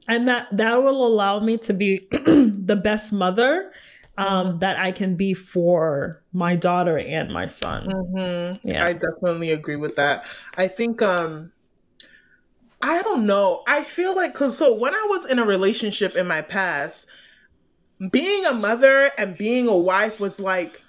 [0.09, 3.73] and that that will allow me to be the best mother
[4.19, 7.87] um, that I can be for my daughter and my son.
[7.87, 8.61] Mhm.
[8.63, 8.85] Yeah.
[8.85, 10.25] I definitely agree with that.
[10.57, 11.53] I think um
[12.83, 13.63] I don't know.
[13.67, 17.07] I feel like cuz so when I was in a relationship in my past,
[18.11, 20.83] being a mother and being a wife was like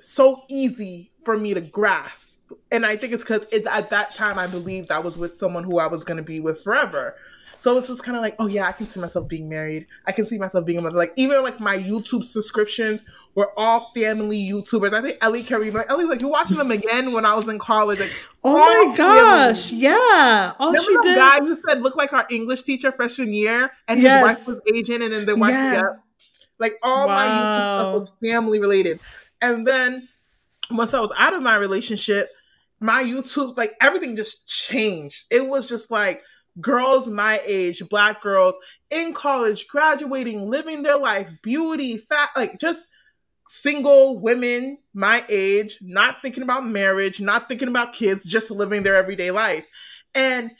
[0.00, 2.40] so easy for me to grasp.
[2.70, 5.64] And I think it's cuz it, at that time I believed I was with someone
[5.64, 7.16] who I was going to be with forever.
[7.58, 9.86] So it's just kind of like, oh yeah, I can see myself being married.
[10.06, 10.96] I can see myself being a mother.
[10.96, 13.02] Like even like my YouTube subscriptions
[13.34, 14.92] were all family YouTubers.
[14.92, 15.84] I think Ellie remember.
[15.88, 18.00] Ellie's like, you're watching them again when I was in college.
[18.00, 18.12] Like,
[18.42, 19.68] Oh my gosh!
[19.70, 19.82] family.
[19.82, 21.16] Yeah, all Remember she did.
[21.16, 24.22] guy who said looked like our English teacher freshman year, and his Yes.
[24.22, 25.72] wife was Asian, and then the wife, Yeah.
[25.74, 25.82] yeah.
[26.58, 29.00] Like all my YouTube stuff was family related.
[29.40, 30.08] And then
[30.70, 32.28] once I was out of my relationship,
[32.80, 35.24] my YouTube, like everything just changed.
[35.30, 36.22] It was just like
[36.60, 38.54] girls my age, black girls
[38.90, 42.88] in college, graduating, living their life, beauty, fat, like just
[43.48, 48.96] single women my age, not thinking about marriage, not thinking about kids, just living their
[48.96, 49.66] everyday life.
[50.14, 50.52] And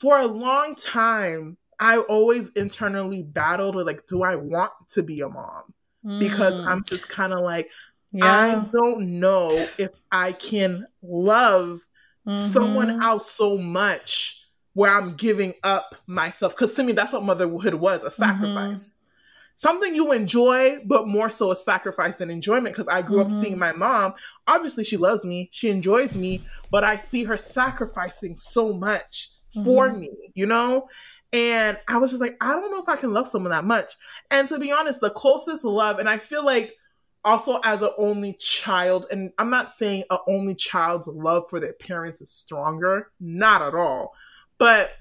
[0.00, 5.20] for a long time, I always internally battled with like, do I want to be
[5.20, 5.74] a mom?
[6.18, 7.68] Because Mm, I'm just kind of like,
[8.12, 8.30] yeah.
[8.30, 11.80] I don't know if I can love
[12.26, 13.02] someone Mhm.
[13.02, 14.41] else so much
[14.74, 16.54] where I'm giving up myself.
[16.54, 18.88] Because to me, that's what motherhood was a sacrifice.
[18.90, 18.98] Mm-hmm.
[19.54, 22.74] Something you enjoy, but more so a sacrifice than enjoyment.
[22.74, 23.32] Because I grew mm-hmm.
[23.32, 24.14] up seeing my mom.
[24.46, 29.64] Obviously, she loves me, she enjoys me, but I see her sacrificing so much mm-hmm.
[29.64, 30.88] for me, you know?
[31.34, 33.94] And I was just like, I don't know if I can love someone that much.
[34.30, 36.74] And to be honest, the closest love, and I feel like
[37.24, 41.72] also as an only child, and I'm not saying an only child's love for their
[41.72, 44.12] parents is stronger, not at all.
[44.62, 44.92] But,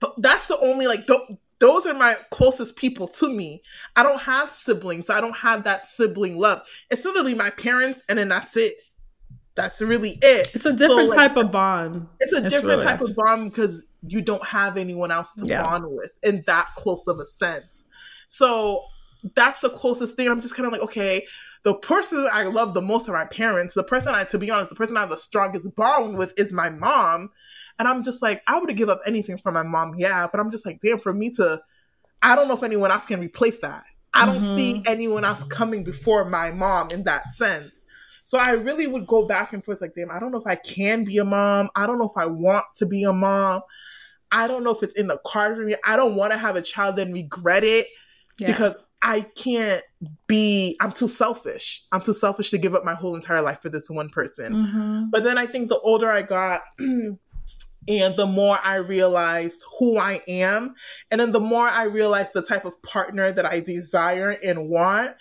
[0.00, 3.62] but that's the only like the, those are my closest people to me.
[3.94, 6.62] I don't have siblings, so I don't have that sibling love.
[6.90, 8.74] It's literally my parents, and then that's it.
[9.54, 10.50] That's really it.
[10.52, 12.08] It's a different so, like, type of bond.
[12.18, 12.84] It's a it's different really...
[12.84, 15.62] type of bond because you don't have anyone else to yeah.
[15.62, 17.86] bond with in that close of a sense.
[18.26, 18.82] So
[19.36, 20.28] that's the closest thing.
[20.28, 21.24] I'm just kind of like, okay,
[21.62, 23.74] the person I love the most are my parents.
[23.74, 26.52] The person I, to be honest, the person I have the strongest bond with is
[26.52, 27.30] my mom.
[27.78, 30.26] And I'm just like, I would give up anything for my mom, yeah.
[30.26, 31.62] But I'm just like, damn, for me to,
[32.22, 33.84] I don't know if anyone else can replace that.
[34.14, 34.56] I don't mm-hmm.
[34.56, 37.84] see anyone else coming before my mom in that sense.
[38.22, 40.56] So I really would go back and forth like, damn, I don't know if I
[40.56, 41.68] can be a mom.
[41.76, 43.60] I don't know if I want to be a mom.
[44.32, 45.76] I don't know if it's in the cards for me.
[45.84, 47.86] I don't want to have a child and regret it
[48.40, 48.48] yeah.
[48.48, 49.82] because I can't
[50.26, 51.84] be, I'm too selfish.
[51.92, 54.52] I'm too selfish to give up my whole entire life for this one person.
[54.52, 55.10] Mm-hmm.
[55.10, 56.62] But then I think the older I got,
[57.88, 60.74] and the more I realized who I am,
[61.10, 65.12] and then the more I realized the type of partner that I desire and want,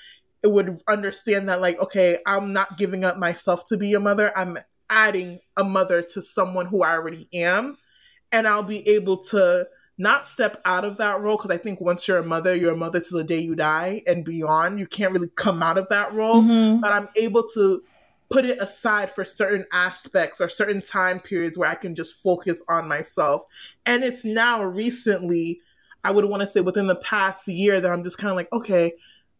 [0.43, 4.35] it would understand that, like, okay, I'm not giving up myself to be a mother.
[4.37, 4.57] I'm
[4.89, 7.77] adding a mother to someone who I already am
[8.31, 12.07] and I'll be able to not step out of that role because I think once
[12.07, 14.77] you're a mother, you're a mother to the day you die and beyond.
[14.77, 16.81] You can't really come out of that role, mm-hmm.
[16.81, 17.81] but I'm able to
[18.29, 22.63] put it aside for certain aspects or certain time periods where I can just focus
[22.67, 23.43] on myself.
[23.85, 25.61] And it's now recently,
[26.03, 28.51] I would want to say within the past year that I'm just kind of like,
[28.51, 28.93] okay,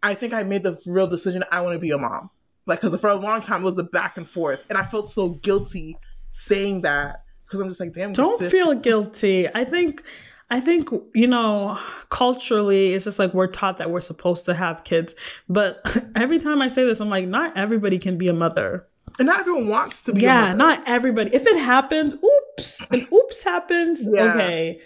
[0.04, 2.30] I think I made the real decision I want to be a mom.
[2.68, 5.10] Like, because for a long time it was the back and forth, and I felt
[5.10, 5.98] so guilty
[6.32, 8.14] saying that because I'm just like, damn.
[8.14, 9.48] Don't feel guilty.
[9.54, 10.04] I think,
[10.50, 11.80] I think you know,
[12.10, 15.16] culturally, it's just like we're taught that we're supposed to have kids.
[15.50, 15.80] But
[16.16, 18.88] every time I say this, I'm like, not everybody can be a mother.
[19.18, 20.22] And not everyone wants to be.
[20.22, 21.34] Yeah, not everybody.
[21.34, 24.02] If it happens, oops, and oops happens.
[24.04, 24.34] Yeah.
[24.34, 24.82] Okay,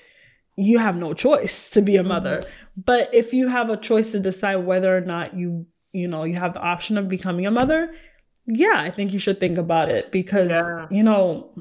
[0.55, 2.39] you have no choice to be a mother.
[2.39, 2.81] Mm-hmm.
[2.85, 6.35] But if you have a choice to decide whether or not you, you know, you
[6.35, 7.93] have the option of becoming a mother,
[8.45, 10.87] yeah, I think you should think about it because yeah.
[10.89, 11.51] you know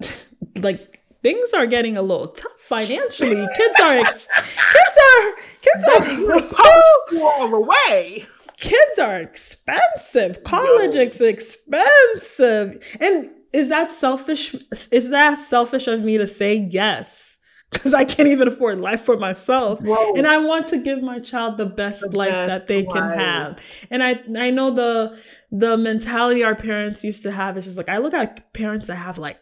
[0.56, 3.46] like things are getting a little tough financially.
[3.56, 6.62] Kids are ex- kids are kids are
[7.22, 8.26] all the way.
[8.56, 10.42] Kids are expensive.
[10.42, 11.00] College no.
[11.00, 12.82] is expensive.
[13.00, 14.54] And is that selfish?
[14.90, 17.36] Is that selfish of me to say yes?
[17.70, 20.14] Because I can't even afford life for myself, Whoa.
[20.14, 22.94] and I want to give my child the best the life best that they life.
[22.94, 23.58] can have.
[23.90, 25.18] And I I know the
[25.50, 28.96] the mentality our parents used to have is just like I look at parents that
[28.96, 29.38] have like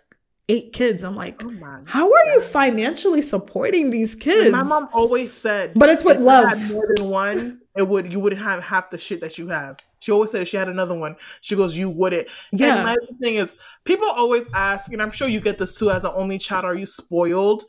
[0.48, 1.02] eight kids.
[1.02, 4.52] I'm like, oh how are you financially supporting these kids?
[4.52, 6.70] My mom always said, but it's with love.
[6.70, 9.76] more than one, it would you would have half the shit that you have.
[9.98, 12.28] She always said if she had another one, she goes, you wouldn't.
[12.52, 12.76] Yeah.
[12.76, 16.04] And my thing is, people always ask, and I'm sure you get this too as
[16.04, 17.64] an only child, are you spoiled?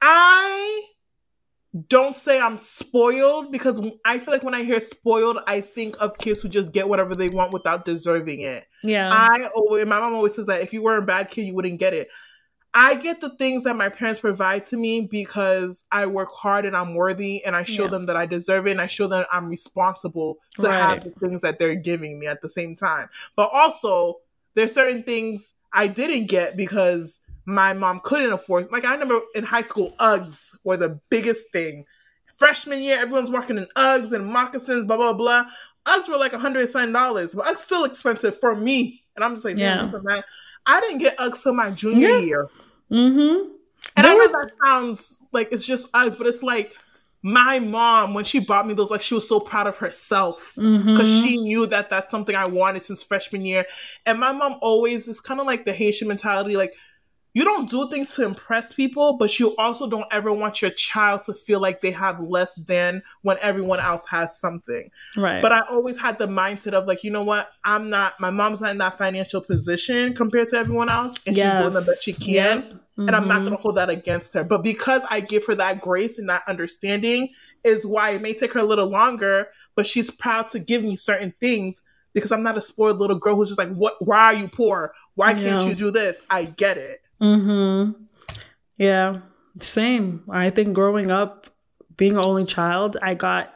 [0.00, 0.84] I
[1.88, 6.18] don't say I'm spoiled because I feel like when I hear spoiled, I think of
[6.18, 8.66] kids who just get whatever they want without deserving it.
[8.82, 9.10] Yeah.
[9.12, 11.78] I always, my mom always says that if you were a bad kid, you wouldn't
[11.78, 12.08] get it.
[12.74, 16.76] I get the things that my parents provide to me because I work hard and
[16.76, 17.90] I'm worthy and I show yeah.
[17.90, 20.76] them that I deserve it and I show them I'm responsible to right.
[20.76, 23.08] have the things that they're giving me at the same time.
[23.36, 24.18] But also,
[24.54, 28.70] there's certain things I didn't get because my mom couldn't afford.
[28.70, 31.86] Like I remember in high school, Uggs were the biggest thing.
[32.36, 35.44] Freshman year, everyone's walking in Uggs and moccasins, blah blah blah.
[35.86, 39.02] Uggs were like a hundred and dollars, but Uggs still expensive for me.
[39.16, 39.90] And I'm just like, yeah.
[40.66, 42.18] I didn't get Uggs till my junior yeah.
[42.18, 42.48] year.
[42.92, 43.52] Mm-hmm.
[43.96, 46.74] And I know that sounds like it's just Uggs, but it's like
[47.22, 50.68] my mom when she bought me those like she was so proud of herself because
[50.68, 51.26] mm-hmm.
[51.26, 53.66] she knew that that's something i wanted since freshman year
[54.06, 56.72] and my mom always is kind of like the haitian mentality like
[57.34, 61.22] you don't do things to impress people, but you also don't ever want your child
[61.26, 64.90] to feel like they have less than when everyone else has something.
[65.16, 65.42] Right.
[65.42, 67.50] But I always had the mindset of like, you know what?
[67.64, 71.52] I'm not, my mom's not in that financial position compared to everyone else, and yes.
[71.52, 72.24] she's doing the best she can.
[72.32, 72.72] Yep.
[72.72, 73.06] Mm-hmm.
[73.06, 73.44] And I'm not mm-hmm.
[73.44, 74.42] going to hold that against her.
[74.42, 77.28] But because I give her that grace and that understanding,
[77.64, 80.96] is why it may take her a little longer, but she's proud to give me
[80.96, 81.82] certain things
[82.14, 84.04] because I'm not a spoiled little girl who's just like, "What?
[84.04, 84.92] Why are you poor?
[85.14, 85.66] Why can't yeah.
[85.66, 87.08] you do this?" I get it.
[87.20, 87.92] Hmm.
[88.76, 89.20] Yeah,
[89.60, 90.22] same.
[90.30, 91.48] I think growing up,
[91.96, 93.52] being an only child, I got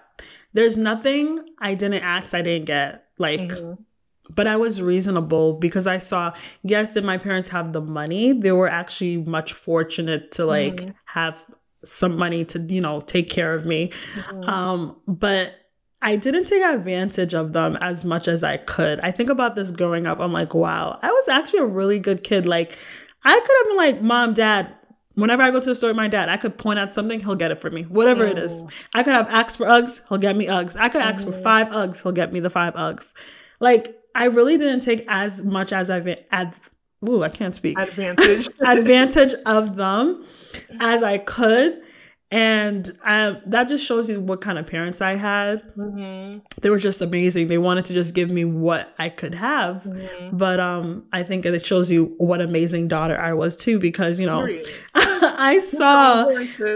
[0.52, 3.06] there's nothing I didn't ask, I didn't get.
[3.18, 3.82] Like, mm-hmm.
[4.30, 6.32] but I was reasonable because I saw,
[6.62, 8.32] yes, did my parents have the money?
[8.32, 10.90] They were actually much fortunate to like mm-hmm.
[11.06, 11.42] have
[11.84, 13.88] some money to, you know, take care of me.
[14.14, 14.44] Mm-hmm.
[14.44, 15.54] Um, but
[16.02, 19.00] I didn't take advantage of them as much as I could.
[19.00, 20.18] I think about this growing up.
[20.18, 22.44] I'm like, wow, I was actually a really good kid.
[22.44, 22.76] Like,
[23.24, 24.74] I could have been like, mom, dad,
[25.14, 27.36] whenever I go to the store with my dad, I could point out something, he'll
[27.36, 28.30] get it for me, whatever oh.
[28.30, 28.60] it is.
[28.62, 28.68] Oh.
[28.94, 30.76] I could have asked for Uggs, he'll get me Uggs.
[30.76, 31.42] I could ask for mm-hmm.
[31.42, 33.14] five Uggs, he'll get me the five Uggs.
[33.60, 36.54] Like I really didn't take as much as I've ad.
[37.08, 37.78] Ooh, I can't speak.
[37.78, 38.48] Advantage.
[38.60, 40.24] advantage of them
[40.80, 41.81] as I could
[42.32, 45.62] and um, that just shows you what kind of parents I had.
[45.76, 46.38] Mm-hmm.
[46.62, 47.48] They were just amazing.
[47.48, 49.82] They wanted to just give me what I could have.
[49.82, 50.38] Mm-hmm.
[50.38, 54.24] But um, I think it shows you what amazing daughter I was too, because you
[54.24, 54.48] know,
[54.94, 56.26] I saw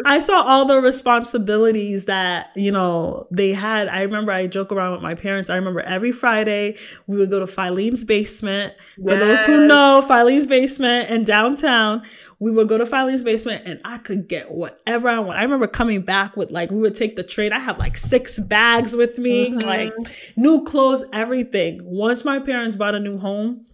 [0.05, 3.89] I saw all the responsibilities that you know they had.
[3.89, 5.49] I remember I joke around with my parents.
[5.49, 6.77] I remember every Friday
[7.07, 8.75] we would go to Filene's basement.
[9.03, 12.03] For those who know, Filene's basement in downtown
[12.39, 15.39] we would go to Filene's basement and I could get whatever I want.
[15.39, 17.53] I remember coming back with like, we would take the train.
[17.53, 19.67] I have like six bags with me, mm-hmm.
[19.67, 19.93] like
[20.37, 21.81] new clothes, everything.
[21.83, 23.67] Once my parents bought a new home,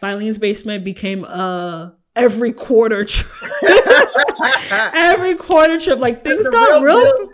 [0.00, 3.30] Filene's basement became a every quarter trip.
[4.72, 5.98] every quarter trip.
[5.98, 7.30] Like things got real, real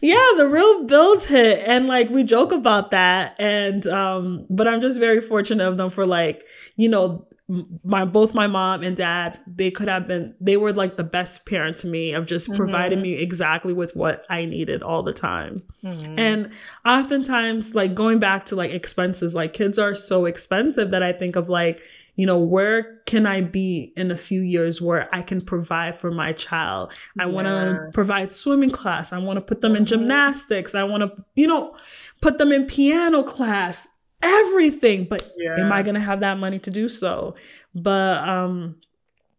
[0.00, 1.62] Yeah, the real bills hit.
[1.66, 3.36] And like we joke about that.
[3.38, 6.44] And um, but I'm just very fortunate of them for like,
[6.76, 10.96] you know, my both my mom and dad they could have been they were like
[10.96, 12.56] the best parent to me of just mm-hmm.
[12.56, 16.18] providing me exactly with what i needed all the time mm-hmm.
[16.18, 16.50] and
[16.84, 21.36] oftentimes like going back to like expenses like kids are so expensive that i think
[21.36, 21.80] of like
[22.16, 26.10] you know where can i be in a few years where i can provide for
[26.10, 27.30] my child i yeah.
[27.30, 29.82] want to provide swimming class i want to put them mm-hmm.
[29.82, 31.76] in gymnastics i want to you know
[32.20, 33.86] put them in piano class
[34.22, 35.56] everything but yeah.
[35.58, 37.34] am i going to have that money to do so
[37.74, 38.76] but um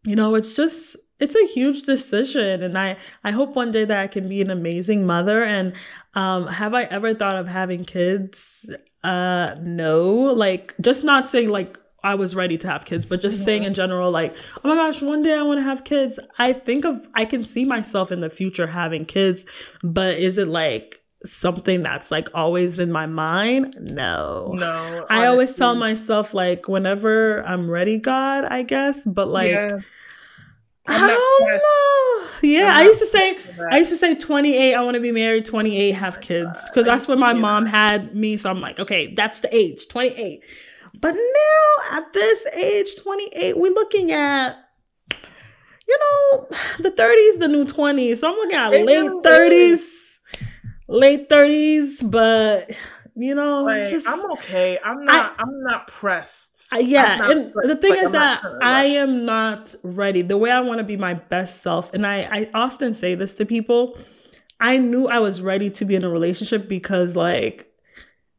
[0.04, 3.98] you know it's just it's a huge decision and i i hope one day that
[3.98, 5.74] i can be an amazing mother and
[6.14, 8.70] um have i ever thought of having kids
[9.04, 13.44] uh no like just not saying like I was ready to have kids, but just
[13.44, 16.18] saying in general, like, oh my gosh, one day I want to have kids.
[16.38, 19.44] I think of, I can see myself in the future having kids,
[19.82, 23.76] but is it like something that's like always in my mind.
[23.80, 24.52] No.
[24.54, 25.06] No.
[25.10, 29.78] I always tell myself like whenever I'm ready, God, I guess, but like yeah.
[30.90, 32.28] I don't know.
[32.40, 33.38] Yeah, I used to say
[33.70, 37.08] I used to say 28 I want to be married, 28 have kids cuz that's
[37.08, 40.40] when my mom had me, so I'm like, okay, that's the age, 28.
[41.00, 44.56] But now at this age, 28, we're looking at
[45.88, 46.46] you know,
[46.80, 48.18] the 30s, the new 20s.
[48.18, 50.17] So I'm looking at late 30s
[50.88, 52.70] late 30s, but
[53.14, 54.78] you know, like, just, I'm okay.
[54.84, 55.34] I'm not.
[55.38, 56.68] I, am not pressed.
[56.78, 60.22] Yeah, and the thing like, is I'm that I am not ready.
[60.22, 63.34] The way I want to be my best self, and I I often say this
[63.34, 63.98] to people.
[64.60, 67.68] I knew I was ready to be in a relationship because like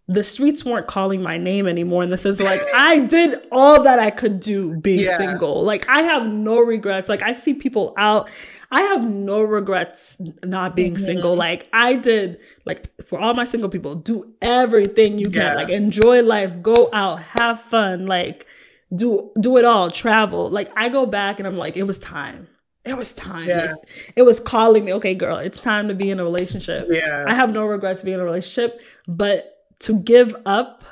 [0.07, 3.99] the streets weren't calling my name anymore in the sense like I did all that
[3.99, 5.17] I could do being yeah.
[5.17, 5.63] single.
[5.63, 7.09] Like I have no regrets.
[7.09, 8.29] Like I see people out
[8.71, 11.03] I have no regrets not being mm-hmm.
[11.03, 11.35] single.
[11.35, 15.41] Like I did, like for all my single people, do everything you can.
[15.41, 15.53] Yeah.
[15.55, 18.45] Like enjoy life, go out, have fun, like
[18.93, 20.49] do do it all, travel.
[20.49, 22.47] Like I go back and I'm like, it was time.
[22.85, 23.47] It was time.
[23.47, 23.65] Yeah.
[23.65, 26.87] Like, it was calling me, okay, girl, it's time to be in a relationship.
[26.89, 27.25] Yeah.
[27.27, 30.83] I have no regrets being in a relationship, but to give up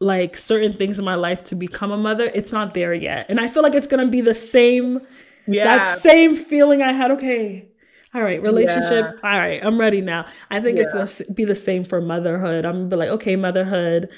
[0.00, 3.26] like certain things in my life to become a mother, it's not there yet.
[3.28, 5.00] And I feel like it's gonna be the same
[5.52, 5.64] yeah.
[5.64, 7.68] That same feeling I had, okay,
[8.12, 9.04] all right, relationship.
[9.22, 9.30] Yeah.
[9.30, 10.26] All right, I'm ready now.
[10.50, 10.84] I think yeah.
[10.84, 12.64] it's gonna be the same for motherhood.
[12.64, 14.08] I'm gonna be like, okay, motherhood.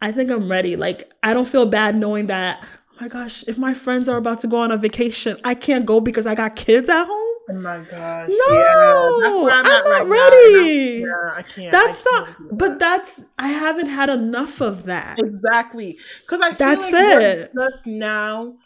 [0.00, 0.76] I think I'm ready.
[0.76, 2.58] Like, I don't feel bad knowing that.
[2.62, 5.86] Oh my gosh, if my friends are about to go on a vacation, I can't
[5.86, 7.28] go because I got kids at home.
[7.50, 8.28] Oh my gosh.
[8.28, 11.04] No, yeah, that's where I'm, I'm not right ready.
[11.04, 11.06] Now.
[11.06, 11.72] Yeah, I can't.
[11.72, 15.18] That's I can't not, but that's, I haven't had enough of that.
[15.18, 15.98] Exactly.
[16.22, 17.52] Because I feel that's like it.
[17.54, 18.56] just now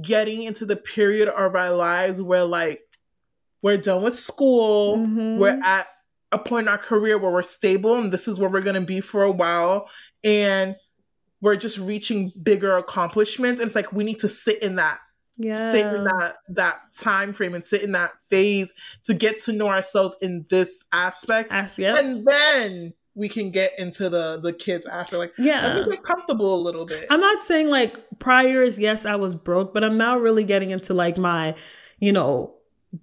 [0.00, 2.82] getting into the period of our lives where like
[3.62, 5.38] we're done with school, mm-hmm.
[5.38, 5.88] we're at
[6.32, 8.80] a point in our career where we're stable and this is where we're going to
[8.80, 9.88] be for a while
[10.22, 10.76] and
[11.40, 14.98] we're just reaching bigger accomplishments and it's like we need to sit in that
[15.36, 15.72] yeah.
[15.72, 18.72] sit in that that time frame and sit in that phase
[19.04, 21.96] to get to know ourselves in this aspect As, yep.
[21.96, 26.02] and then we can get into the the kids after like yeah let me get
[26.02, 29.84] comfortable a little bit i'm not saying like prior is yes i was broke but
[29.84, 31.54] i'm now really getting into like my
[32.02, 32.54] you know,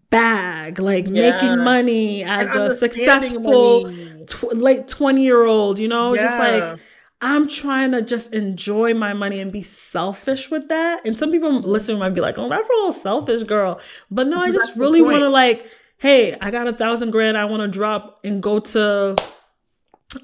[0.09, 1.31] bag, like Yeah.
[1.31, 3.91] making money as And a successful
[4.25, 6.79] tw- late 20 year old, you know, just like
[7.21, 11.01] I'm trying to just enjoy my money and be selfish with that.
[11.05, 13.79] And some people listening might be like, oh, that's a little selfish, girl.
[14.11, 15.65] But no, I just really want to like,
[15.97, 19.15] hey, I got a thousand grand I want to drop and go to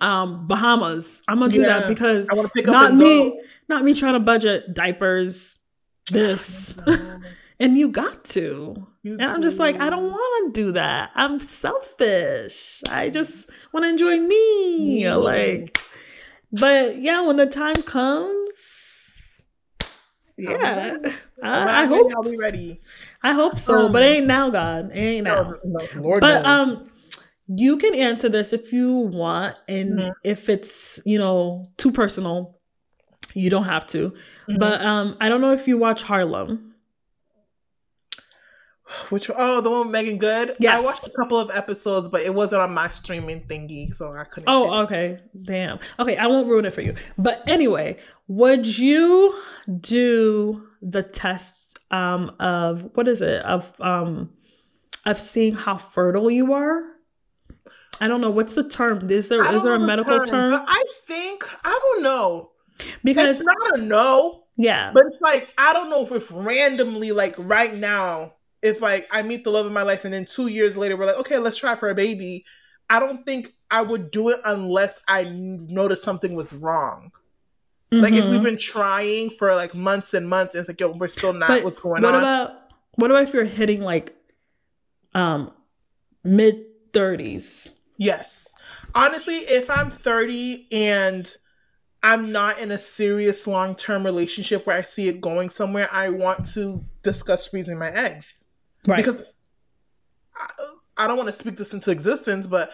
[0.01, 1.21] um Bahamas.
[1.27, 1.79] I'm gonna do Yeah.
[1.79, 3.38] that because I want to pick up not me, go.
[3.69, 5.55] not me trying to budget diapers,
[6.11, 6.75] this.
[7.59, 8.88] and you got to.
[9.03, 9.89] You And I'm just like, I do.
[9.91, 11.11] don't want to do that.
[11.15, 12.81] I'm selfish.
[12.89, 15.01] I just want to enjoy me.
[15.03, 15.15] Yeah.
[15.15, 15.77] Like,
[16.51, 19.43] but yeah, when the time comes,
[20.38, 20.95] yeah,
[21.43, 22.81] I, I hope, I'll be ready.
[23.23, 23.86] I hope so.
[23.88, 25.53] Um, but it ain't now, God, it ain't now.
[25.63, 26.45] No, no, Lord But knows.
[26.45, 26.89] um,
[27.55, 30.13] you can answer this if you want, and Mhm.
[30.23, 32.57] if it's you know too personal,
[33.33, 34.13] you don't have to.
[34.47, 34.59] Mhm.
[34.59, 36.69] But um, I don't know if you watch Harlem.
[39.09, 40.55] Which oh, the one with Meagan Good.
[40.59, 40.81] Yes.
[40.81, 44.23] I watched a couple of episodes, but it wasn't on my streaming thingy, so I
[44.23, 44.47] couldn't.
[44.49, 45.17] Oh, okay.
[45.41, 45.79] Damn.
[45.99, 46.93] Okay, I won't ruin it for you.
[47.17, 47.97] But anyway,
[48.27, 49.41] would you
[49.75, 53.41] do the test um of what is it?
[53.43, 54.29] Of um
[55.05, 56.83] of seeing how fertile you are?
[58.01, 59.09] I don't know what's the term.
[59.09, 60.51] Is there is there a the medical term?
[60.51, 62.51] but I think I don't know.
[63.03, 64.91] Because it's not a no, yeah.
[64.93, 69.21] but it's like I don't know if if randomly, like right now, if like I
[69.21, 71.57] meet the love of my life, and then two years later we're like, okay, let's
[71.57, 72.45] try for a baby.
[72.89, 77.11] I don't think I would do it unless I noticed something was wrong.
[78.01, 81.07] Like if we've been trying for like months and months, and it's like, yo, we're
[81.07, 82.11] still not But what's going on.
[82.11, 82.19] what on.
[82.19, 82.51] about
[82.95, 84.15] what about if you're hitting like
[85.13, 85.51] um
[86.23, 87.71] mid thirties?
[87.97, 88.53] Yes.
[88.95, 91.35] Honestly, if I'm 30 and
[92.01, 96.09] I'm not in a serious long term relationship where I see it going somewhere, I
[96.09, 98.43] want to discuss freezing my eggs.
[98.85, 98.97] Right.
[98.97, 99.21] Because
[100.35, 100.47] I,
[100.97, 102.69] I don't want to speak this into existence, but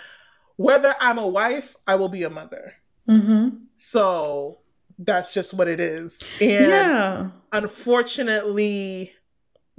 [0.56, 2.74] whether I'm a wife, I will be a mother.
[3.08, 3.50] mm-hmm.
[3.76, 4.60] So
[4.98, 6.22] that's just what it is.
[6.42, 7.30] And Yeah.
[7.54, 9.14] unfortunately,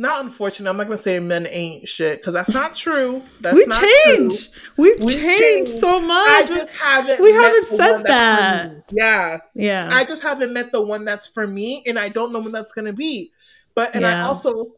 [0.00, 3.20] not unfortunately, I'm not going to say men ain't shit because that's not true.
[3.42, 4.50] That's we not changed.
[4.50, 4.62] true.
[4.78, 5.70] We've We changed changed.
[5.72, 6.26] so much.
[6.26, 7.20] I just haven't.
[7.20, 8.84] we haven't said that.
[8.90, 9.90] Yeah, yeah.
[9.92, 12.72] I just haven't met the one that's for me, and I don't know when that's
[12.72, 13.30] gonna be.
[13.74, 14.68] But and I also,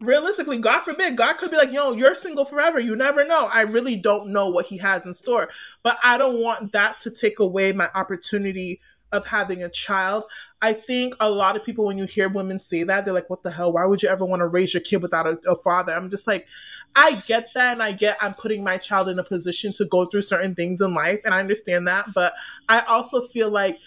[0.00, 3.48] realistically, God forbid, God could be like, "Yo, you're single forever." You never know.
[3.50, 5.48] I really don't know what He has in store,
[5.82, 8.82] but I don't want that to take away my opportunity
[9.12, 10.24] of having a child.
[10.60, 13.42] I think a lot of people, when you hear women say that, they're like, "What
[13.42, 13.72] the hell?
[13.72, 16.26] Why would you ever want to raise your kid without a, a father?" I'm just
[16.26, 16.46] like,
[16.94, 20.06] I get that, and I get I'm putting my child in a position to go
[20.06, 22.06] through certain things in life, and I understand that.
[22.14, 22.34] But
[22.68, 23.78] I also feel like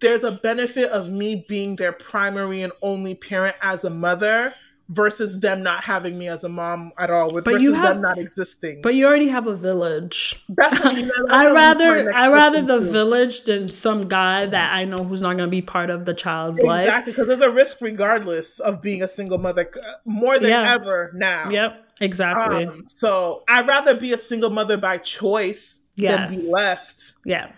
[0.00, 4.54] there's a benefit of me being their primary and only parent as a mother
[4.90, 7.88] versus them not having me as a mom at all, with But versus you have-
[7.90, 8.80] them not existing.
[8.82, 10.42] But you already have a village.
[10.48, 12.90] that's what, you know, I what leads to my rather I rather the too.
[12.90, 16.62] village than some guy that I know who's not gonna be part of the child's
[16.62, 16.86] life.
[16.86, 20.72] Exactly, because there's a risk regardless of being a single mother, uh, more than Yeah.
[20.74, 21.50] ever now.
[21.50, 22.64] Yep, exactly.
[22.66, 27.12] Um, so I'd rather be a single mother by choice than be left.
[27.26, 27.48] yeah.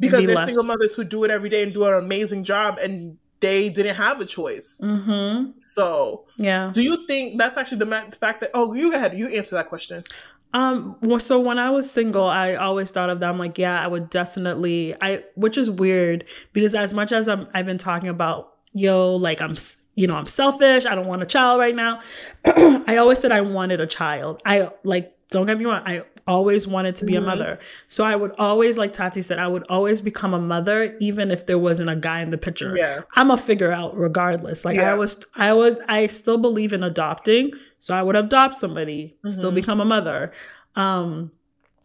[0.00, 0.48] Because Be there's left.
[0.48, 3.96] single mothers who do it every day and do an amazing job and they didn't
[3.96, 4.78] have a choice.
[4.82, 5.52] Mm-hmm.
[5.66, 6.70] So Yeah.
[6.72, 9.28] do you think that's actually the, ma- the fact that oh you go ahead, you
[9.28, 10.04] answer that question.
[10.52, 10.96] Um.
[11.00, 13.28] Well, so when I was single, I always thought of that.
[13.30, 14.96] I'm like, yeah, I would definitely.
[15.00, 19.40] I, which is weird because as much as I'm, I've been talking about, yo, like
[19.40, 19.56] I'm,
[19.94, 20.86] you know, I'm selfish.
[20.86, 22.00] I don't want a child right now.
[22.44, 24.42] I always said I wanted a child.
[24.44, 25.14] I like.
[25.30, 25.82] Don't get me wrong.
[25.86, 26.02] I
[26.34, 27.26] always wanted to be a Mhm.
[27.26, 27.58] mother.
[27.88, 31.46] So I would always, like Tati said, I would always become a mother, even if
[31.46, 32.72] there wasn't a guy in the picture.
[32.76, 33.00] Yeah.
[33.16, 34.64] I'm a figure out regardless.
[34.64, 37.50] Like I was, I was, I still believe in adopting.
[37.80, 39.54] So I would adopt somebody, still Mhm.
[39.60, 40.32] become a mother.
[40.76, 41.32] Um,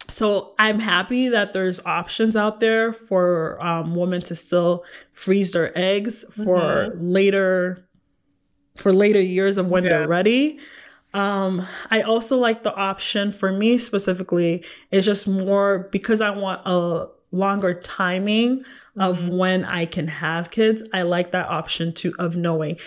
[0.07, 4.83] so I'm happy that there's options out there for um, women to still
[5.13, 7.79] freeze their eggs for later,
[8.75, 9.89] for later years of when Yeah.
[9.99, 10.59] they're ready.
[11.15, 16.61] Um, I also like the option for me specifically it's just more because I want
[16.65, 18.65] a longer timing
[18.97, 20.83] of when I can have kids.
[20.93, 22.77] I like that option too of knowing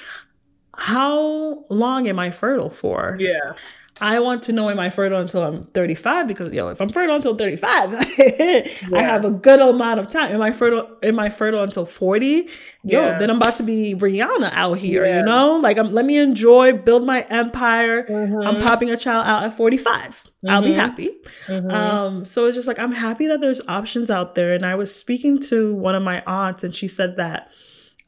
[0.76, 3.16] how long am I fertile for?
[3.18, 3.54] Yeah.
[4.00, 7.16] I want to know am I fertile until I'm 35 because yo, if I'm fertile
[7.16, 7.94] until 35,
[8.94, 10.32] I have a good amount of time.
[10.32, 10.88] Am I fertile?
[11.02, 12.26] Am I fertile until 40?
[12.36, 12.46] Yo,
[12.84, 13.18] Yeah.
[13.18, 15.04] then I'm about to be Rihanna out here.
[15.04, 15.18] Yeah.
[15.20, 15.92] You know, like I'm.
[15.92, 18.06] Let me enjoy, build my empire.
[18.08, 18.66] I'm Mhm.
[18.66, 20.24] popping a child out at 45.
[20.48, 20.74] I'll be Mhm.
[20.74, 21.10] happy.
[21.46, 21.72] Mhm.
[21.72, 24.52] Um, so it's just like I'm happy that there's options out there.
[24.54, 27.50] And I was speaking to one of my aunts, and she said that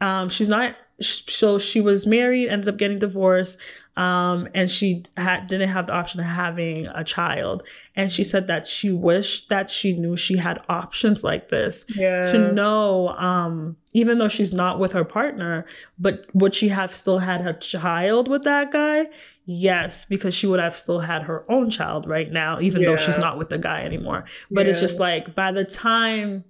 [0.00, 3.58] um, she's not so she was married, ended up getting divorced,
[4.00, 7.62] um, and she had didn't have the option of having a child.
[7.94, 12.22] And she said that she wished that she knew she had options like this Yeah.
[12.32, 15.66] to know, um, even though she's not with her partner,
[15.98, 19.06] but would she have still had a child with that guy?
[19.44, 23.18] Yes, because she would have still had her own child right now, even though she's
[23.18, 24.24] not with the guy anymore.
[24.50, 26.44] But it's just like by the time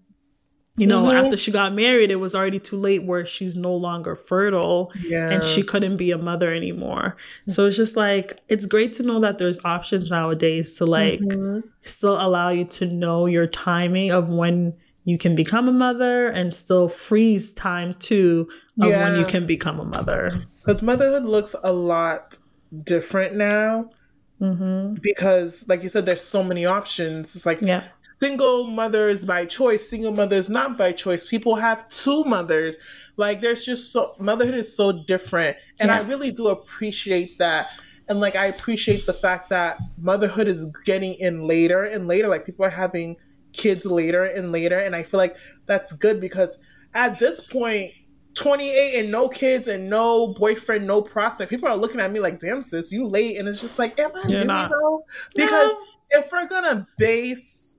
[0.76, 1.14] you know, Mhm.
[1.14, 5.30] after she got married, it was already too late where she's no longer fertile Yeah.
[5.30, 7.16] and she couldn't be a mother anymore.
[7.48, 11.64] So it's just like it's great to know that there's options nowadays to like Mhm.
[11.82, 16.54] still allow you to know your timing of when you can become a mother and
[16.54, 18.48] still freeze time too
[18.80, 20.30] of when you can become a mother.
[20.64, 22.38] Because motherhood looks a lot
[22.84, 23.90] different now.
[24.38, 27.36] hmm Because, like you said, there's so many options.
[27.36, 27.84] It's like Yeah.
[28.20, 31.26] Single mothers by choice, single mothers not by choice.
[31.26, 32.76] People have two mothers.
[33.16, 35.56] Like there's just so motherhood is so different.
[35.80, 37.68] And I really do appreciate that.
[38.08, 42.28] And like I appreciate the fact that motherhood is getting in later and later.
[42.28, 43.16] Like people are having
[43.52, 44.78] kids later and later.
[44.78, 46.58] And I feel like that's good because
[46.94, 47.92] at this point,
[48.34, 51.50] 28 and no kids and no boyfriend, no prospect.
[51.50, 53.36] People are looking at me like, damn sis, you late.
[53.38, 54.70] And it's just like, am I You're really not.
[54.70, 55.04] though?
[55.34, 55.78] Because No.
[56.10, 57.69] if we're gonna base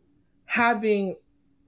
[0.52, 1.16] having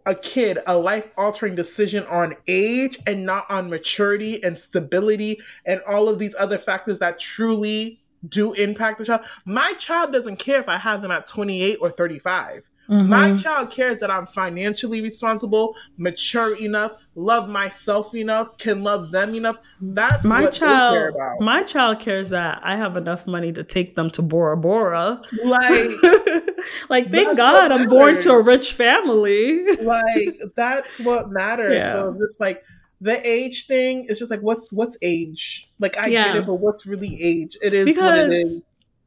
[0.06, 5.82] a kid a life altering decision on age and not on maturity and stability and
[5.88, 10.60] all of these other factors that truly do impact the child, my child doesn't care
[10.60, 12.70] if I have them at 28 or 35.
[12.90, 13.42] My Mhm.
[13.42, 19.58] child cares that I'm financially responsible, mature enough, love myself enough, can love them enough.
[19.82, 21.42] That's my what they care child, about.
[21.42, 25.22] my child cares that I have enough money to take them to Bora Bora.
[25.46, 25.90] like,
[26.90, 29.64] like, thank God I'm born to a rich family.
[29.82, 31.74] like that's what matters.
[31.76, 31.94] Yeah.
[31.94, 32.64] So it's like
[33.02, 35.70] the age thing is just like what's what's age?
[35.80, 36.28] Like I Yeah.
[36.28, 37.58] get it, but what's really age?
[37.62, 38.62] It is what it Because is.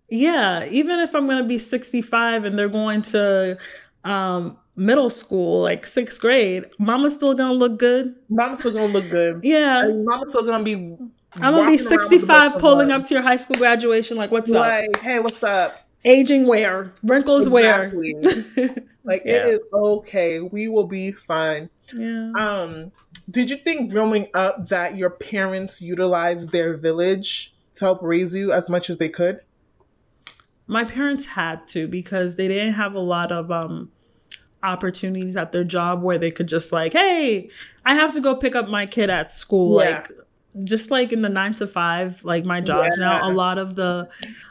[0.09, 3.59] Yeah, even if I'm gonna be 65 and they're going to
[4.04, 8.14] um, middle school, like sixth grade, mama's still gonna look good.
[8.28, 9.40] Mama's still gonna look good.
[9.42, 9.82] Yeah.
[9.82, 13.14] And mama's still gonna be I'm gonna be around with a 65 pulling up to
[13.14, 14.66] your high school graduation, like, what's up?
[14.66, 15.86] like, hey, what's up?
[16.04, 16.92] Aging where?
[17.02, 18.14] Wrinkles Exactly.
[18.14, 18.74] where?
[19.04, 19.34] Like Yeah.
[19.34, 20.40] it is okay.
[20.40, 21.70] We will be fine.
[21.96, 22.32] yeah.
[22.36, 22.90] Um,
[23.30, 28.52] did you think growing up that your parents utilized their village to help raise you
[28.52, 29.40] as much as they could?
[30.67, 33.91] My parents had to because they didn't have a lot of um
[34.62, 37.49] opportunities at their job where they could just like hey
[37.85, 39.97] i have to go pick up my kid at school Yeah.
[39.99, 40.11] like
[40.64, 44.09] just like in the nine to five like my jobs now a lot of the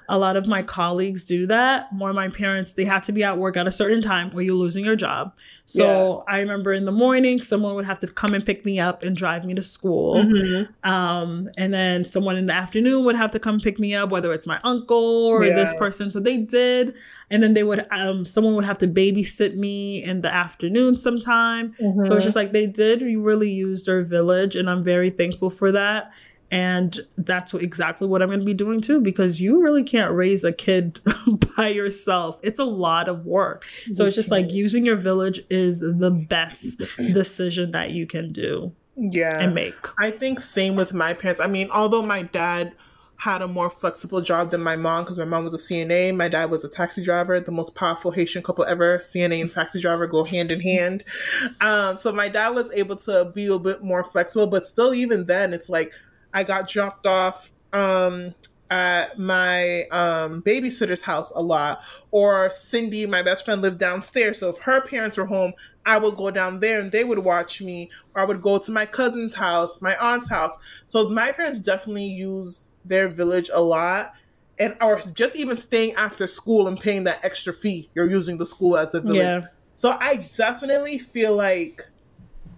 [0.09, 3.37] a lot of my colleagues do that more my parents they have to be at
[3.37, 5.33] work at a certain time or you're losing your job
[5.65, 9.01] so i remember in the morning someone would have to come and pick me up
[9.03, 10.89] and drive me to school Mm-hmm.
[10.89, 14.31] um, and then someone in the afternoon would have to come pick me up, whether
[14.31, 16.11] it's my uncle or this person.
[16.11, 16.93] So they did,
[17.29, 21.73] and then they would um, someone would have to babysit me in the afternoon sometime.
[22.03, 25.49] So it's just like they did we really use their village, and I'm very thankful
[25.49, 26.11] for that.
[26.51, 30.13] And that's what, exactly what I'm going to be doing too, because you really can't
[30.13, 30.99] raise a kid
[31.57, 32.39] by yourself.
[32.43, 33.65] It's a lot of work.
[33.93, 36.81] So it's just like using your village is the best
[37.13, 39.39] decision that you can do Yeah.
[39.39, 39.73] and make.
[39.99, 41.41] I think same with my parents.
[41.41, 42.73] I mean, although my dad
[43.19, 46.27] had a more flexible job than my mom because my mom was a CNA, my
[46.27, 48.97] dad was a taxi driver, the most powerful Haitian couple ever.
[48.99, 51.03] CNA and taxi driver go hand in hand.
[51.61, 55.25] Um, so my dad was able to be a bit more flexible, but still, even
[55.25, 55.91] then, it's like
[56.35, 57.51] I got dropped off.
[57.73, 58.35] Um,
[58.71, 64.39] at my um, babysitter's house a lot, or Cindy, my best friend, lived downstairs.
[64.39, 65.53] So if her parents were home,
[65.85, 68.71] I would go down there and they would watch me, or I would go to
[68.71, 70.53] my cousin's house, my aunt's house.
[70.87, 74.13] So my parents definitely use their village a lot.
[74.57, 78.47] And or just even staying after school and paying that extra fee, you're using the
[78.47, 79.17] school as a village.
[79.17, 79.41] Yeah.
[79.75, 81.87] So I definitely feel like,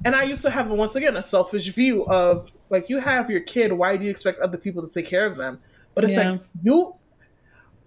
[0.05, 3.39] and I used to have once again a selfish view of like you have your
[3.41, 5.59] kid, why do you expect other people to take care of them?
[5.95, 6.31] But it's Yeah.
[6.31, 6.95] like you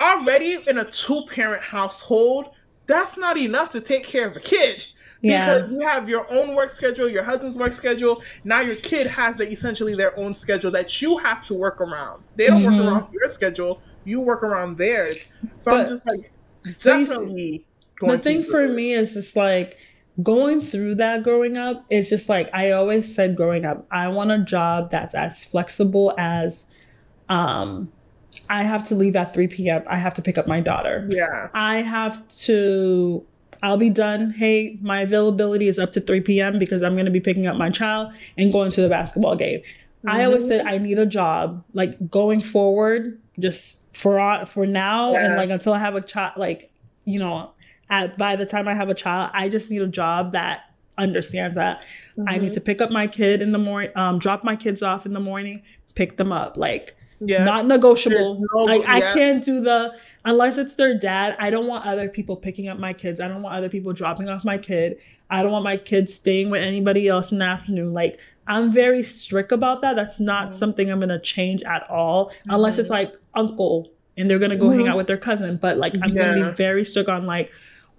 [0.00, 2.50] already in a two parent household,
[2.86, 4.80] that's not enough to take care of a kid.
[5.22, 5.58] Yeah.
[5.58, 8.22] Because you have your own work schedule, your husband's work schedule.
[8.42, 12.22] Now your kid has the, essentially their own schedule that you have to work around.
[12.36, 12.78] They don't Mhm.
[12.78, 15.18] work around your schedule; you work around theirs.
[15.58, 16.32] So I'm just like,
[16.64, 17.66] But definitely.
[18.00, 18.72] the thing for it.
[18.72, 19.76] me is just like
[20.22, 24.30] going through that growing up is just like I always said growing up, I want
[24.30, 26.66] a job that's as flexible as
[27.28, 27.92] um
[28.48, 29.82] I have to leave at 3 p.m.
[29.86, 31.08] I have to pick up my daughter.
[31.10, 33.24] yeah, I have to
[33.62, 34.30] I'll be done.
[34.30, 36.58] Hey, my availability is up to 3 p.m.
[36.58, 39.60] because I'm going to be picking up my child and going to the basketball game.
[40.06, 41.62] I always said I need a job.
[41.74, 46.34] Like going forward, just for for now and like until I have a child.
[46.38, 46.70] Like
[47.04, 47.50] you know,
[47.90, 50.64] at by the time I have a child, I just need a job that
[50.98, 51.82] understands that
[52.18, 52.42] I Mm-hmm.
[52.44, 55.12] need to pick up my kid in the morning, um, drop my kids off in
[55.14, 55.62] the morning,
[55.94, 56.56] pick them up.
[56.56, 57.44] Like Yeah.
[57.44, 58.40] not negotiable.
[58.40, 59.14] No- like I yeah.
[59.14, 61.34] can't do the unless it's their dad.
[61.38, 63.20] I don't want other people picking up my kids.
[63.20, 64.98] I don't want other people dropping off my kid.
[65.30, 67.92] I don't want my kids staying with anybody else in the afternoon.
[67.92, 69.96] Like I'm very strict about that.
[69.96, 70.52] That's not Mm-hmm.
[70.54, 74.88] something I'm gonna change at all, unless it's like uncle and they're gonna go hang
[74.88, 75.56] out with their cousin.
[75.56, 76.50] But like I'm gonna Mm-hmm.
[76.50, 77.50] Be very strict on like,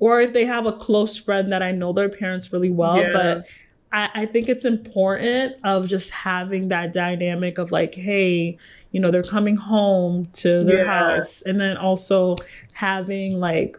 [0.01, 3.13] or if they have a close friend that I know their parents really well, Yeah.
[3.13, 3.45] but.
[3.93, 8.57] I, I think it's important of just having that dynamic of like, hey,
[8.93, 10.99] you know, they're coming home to their Yeah.
[11.15, 12.37] house, and then also
[12.71, 13.77] having like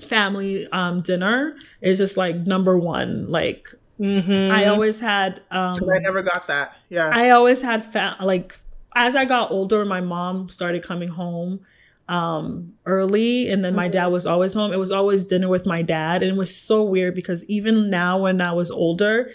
[0.00, 3.28] family um dinner is just like number one.
[3.28, 3.68] Like
[4.00, 4.50] Mhm.
[4.52, 6.76] I always had um I never got that.
[6.88, 7.10] Yeah.
[7.12, 8.56] I always had fa- like
[8.94, 11.60] as I got older, my mom started coming home
[12.08, 14.72] um early and then my dad was always home.
[14.72, 18.18] It was always dinner with my dad and it was so weird because even now
[18.18, 19.30] when I was older,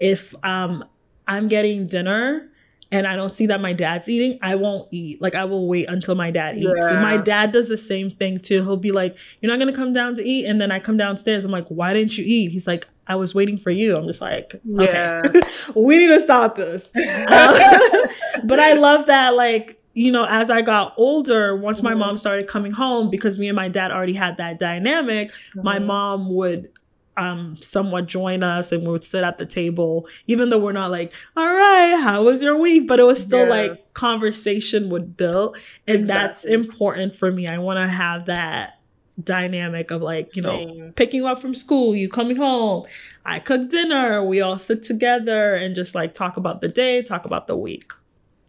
[0.00, 0.84] if um
[1.26, 2.48] I'm getting dinner
[2.90, 5.20] and I don't see that my dad's eating, I won't eat.
[5.22, 6.66] Like I will wait until my dad eats.
[6.90, 8.62] And my dad does the same thing too.
[8.64, 11.44] He'll be like, "You're not gonna come down to eat," and then I come downstairs.
[11.46, 14.20] I'm like, "Why didn't you eat?" He's like, "I was waiting for you." I'm just
[14.20, 15.22] like, "Okay, Yeah.
[15.74, 16.92] we need to stop this."
[17.28, 18.08] Uh,
[18.44, 21.98] but I love that, like you know, as I got older, once my Mhm.
[21.98, 25.84] mom started coming home, because me and my dad already had that dynamic, my Mhm.
[25.86, 26.68] mom would
[27.14, 30.90] um somewhat join us and we would sit at the table even though we're not
[30.90, 33.50] like all right how was your week but it was still Yeah.
[33.68, 38.78] like conversation would build and that's important for me i want to have that
[39.22, 40.92] dynamic of like you know Same.
[40.96, 42.84] picking you up from school you coming home
[43.26, 47.26] i cook dinner we all sit together and just like talk about the day talk
[47.26, 47.92] about the week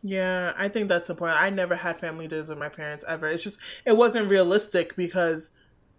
[0.03, 1.41] Yeah, I think that's important.
[1.41, 3.27] I never had family dinners with my parents ever.
[3.27, 5.49] It's just it wasn't realistic because,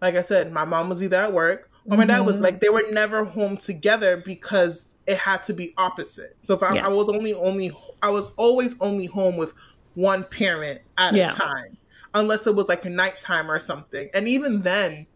[0.02, 2.42] like I said, my mom was either at work or my dad was Mhm.
[2.42, 6.36] like they were never home together because it had to be opposite.
[6.40, 6.86] So if I, Yeah.
[6.86, 9.54] I was only only I was always only home with
[9.94, 11.32] one parent at Yeah.
[11.32, 11.78] a time,
[12.12, 14.10] unless it was like a nighttime or something.
[14.12, 15.06] And even then,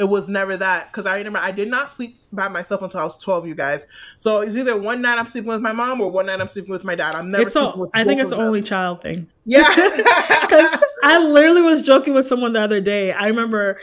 [0.00, 3.04] it was never that because I remember I did not sleep by myself until I
[3.04, 3.46] was twelve.
[3.46, 3.86] You guys,
[4.16, 6.70] so it's either one night I'm sleeping with my mom or one night I'm sleeping
[6.70, 7.14] with my dad.
[7.14, 7.42] I'm never.
[7.44, 8.40] it's sleeping a, with i think it's them.
[8.40, 9.62] only child thing Yeah.
[10.40, 13.12] Because I literally was joking with someone the other day.
[13.12, 13.78] I remember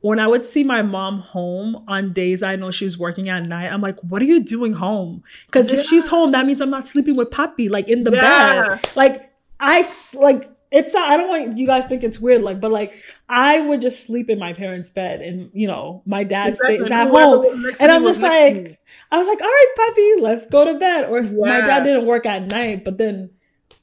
[0.00, 3.46] when I would see my mom home on days I know she was working at
[3.46, 5.22] night, I'm like, what are you doing home?
[5.46, 8.68] Because if she's home, that means I'm not sleeping with Poppy, like in the Yeah.
[8.76, 8.86] bed.
[8.96, 12.70] Like, I, like, it's not, I don't want you guys think it's weird, like, but
[12.70, 12.94] like,
[13.28, 16.76] I would just sleep in my parents' bed and, you know, my dad Exactly.
[16.76, 17.42] stays at home.
[17.44, 18.68] was next to And I'm just next to me.
[18.68, 21.08] like, I was like, all right, puppy, let's go to bed.
[21.10, 23.30] Or if my dad didn't work at night, but then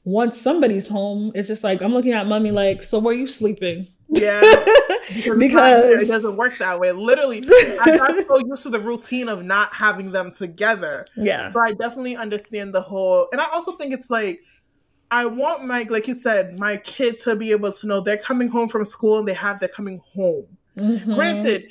[0.04, 3.88] once somebody's home, it's just like I'm looking at mommy like, so where you sleeping?
[4.08, 4.40] Yeah.
[5.06, 6.90] Because, Because- it doesn't work that way.
[6.90, 11.06] Literally, I got so used to the routine of not having them together.
[11.16, 11.48] yeah.
[11.48, 14.40] So I definitely understand the whole, and I also think it's like
[15.10, 18.48] I want my, like you said, my kid to be able to know they're coming
[18.48, 20.46] home from school and they have they're coming home.
[20.76, 21.14] Mhm.
[21.14, 21.68] Granted,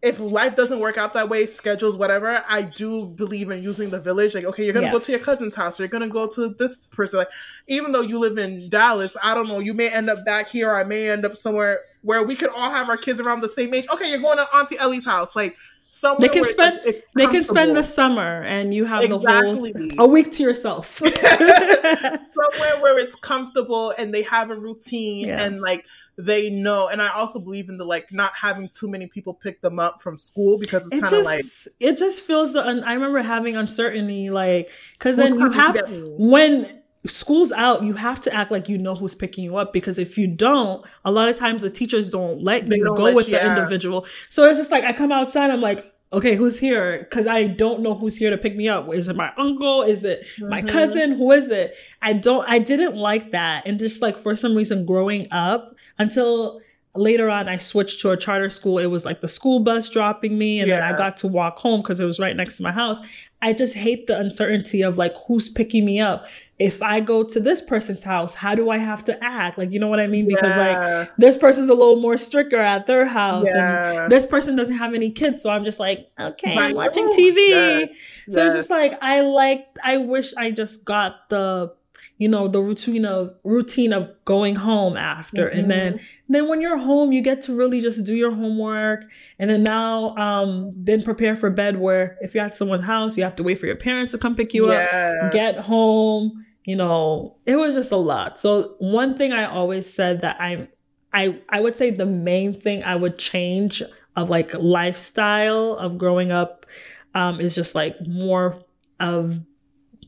[0.00, 4.00] if life doesn't work out that way, schedules, whatever, I do believe in using the
[4.00, 4.34] village.
[4.34, 6.78] Like, okay, you're gonna go to your cousin's house, or you're gonna go to this
[6.90, 7.20] person.
[7.20, 7.28] Like,
[7.68, 10.70] even though you live in Dallas, I don't know, you may end up back here,
[10.70, 13.48] or I may end up somewhere where we could all have our kids around the
[13.48, 13.86] same age.
[13.92, 15.56] Okay, you're going to Auntie Ellie's house, like
[15.92, 16.80] somewhere They can spend-
[17.14, 20.96] They can spend the summer and you have the whole a week to yourself.
[21.02, 25.42] somewhere where it's comfortable and they have a routine Yeah.
[25.42, 25.84] and like
[26.18, 29.62] they know and i also believe in the like not having too many people pick
[29.62, 31.44] them up from school because it's it kind of like
[31.80, 36.81] it just feels the un- I remember having uncertainty like because then you have when
[37.06, 37.82] school's out.
[37.82, 40.84] You have to act like you know who's picking you up because if you don't
[41.04, 43.36] a lot of times the teachers don't let They you don't go let with you-
[43.36, 43.56] the yeah.
[43.56, 44.06] individual.
[44.30, 46.98] So it's just like I come outside I'm like okay who's here?
[47.00, 48.92] Because I don't know who's here to pick me up.
[48.94, 49.82] Is it my uncle?
[49.82, 50.68] Is it my Mhm.
[50.68, 51.12] cousin?
[51.12, 51.74] Who is it?
[52.02, 53.64] I don't I didn't like that.
[53.66, 56.60] And just like for some reason growing up until
[56.94, 58.78] later on I switched to a charter school.
[58.78, 61.80] It was like the school bus dropping me and then I got to walk home
[61.80, 62.98] because it was right next to my house.
[63.40, 66.26] I just hate the uncertainty of like who's picking me up
[66.68, 69.58] if I go to this person's house how do I have to act?
[69.58, 70.26] Like you know what I mean?
[70.28, 74.04] Because like this person's a little more stricter at their house Yeah.
[74.04, 75.42] and this person doesn't have any kids.
[75.42, 75.98] So I'm just like
[76.28, 77.88] okay By I'm watching TV Yes.
[78.30, 81.72] so it's just like I like I wish I just got the
[82.18, 85.48] you know the routine of routine of going home after.
[85.48, 85.98] And then
[86.28, 89.00] then when you're home you get to really just do your homework.
[89.40, 93.24] And then now um then prepare for bed where if you're at someone's house you
[93.24, 97.36] have to wait for your parents to come pick you up get home you know,
[97.46, 98.38] it was just a lot.
[98.38, 100.68] So one thing I always said that I'm
[101.12, 103.82] I I would say the main thing I would change
[104.16, 106.66] of like lifestyle of growing up
[107.14, 108.62] um, is just like more
[109.00, 109.40] of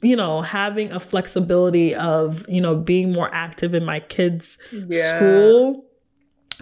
[0.03, 5.17] you know having a flexibility of you know being more active in my kids Yeah.
[5.17, 5.85] school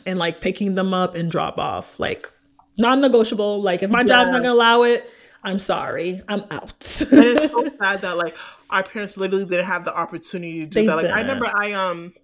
[0.06, 2.26] and like picking them up and drop off like
[2.78, 5.08] non-negotiable like if my job's not gonna allow it
[5.44, 8.36] i'm sorry i'm out and it's so sad that like
[8.70, 10.96] our parents literally didn't have the opportunity to do They that.
[10.96, 11.40] Like I didn't.
[11.40, 12.14] remember I um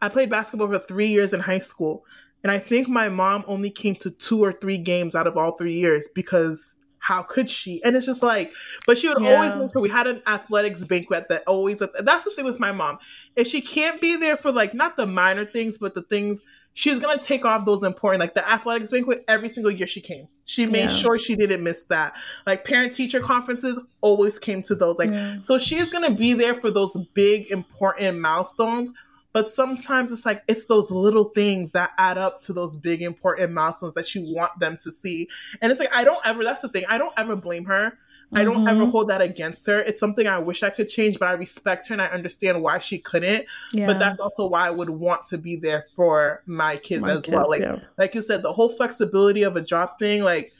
[0.00, 2.04] I played basketball for three years in high school.
[2.42, 5.52] And I think my mom only came to two or three games out of all
[5.56, 7.80] three years because how could she?
[7.84, 8.52] And it's just like,
[8.84, 12.32] but she would always make sure we had an athletics banquet that always, that's the
[12.34, 12.98] thing with my mom.
[13.36, 16.40] If she can't be there for like, not the minor things, but the things,
[16.74, 20.00] she's going to take off those important, like the athletics banquet every single year she
[20.00, 20.28] came.
[20.44, 20.96] She made Yeah.
[20.96, 22.14] sure she didn't miss that.
[22.46, 24.98] Like parent teacher conferences always came to those.
[24.98, 25.36] Like, Yeah.
[25.46, 28.90] so she's going to be there for those big, important milestones.
[29.34, 33.52] But sometimes it's like it's those little things that add up to those big important
[33.52, 35.26] milestones that you want them to see.
[35.62, 36.84] And it's like I don't ever that's the thing.
[36.86, 37.96] I don't ever blame her.
[38.34, 38.90] I don't ever Mhm.
[38.90, 39.80] hold that against her.
[39.80, 42.78] It's something I wish I could change, but I respect her and I understand why
[42.78, 43.44] she couldn't.
[43.72, 47.12] yeah But that's also why I would want to be there for my kids My
[47.12, 47.48] as well.
[47.48, 47.80] Like yeah.
[47.98, 50.52] like you said, the whole flexibility of a job thing, like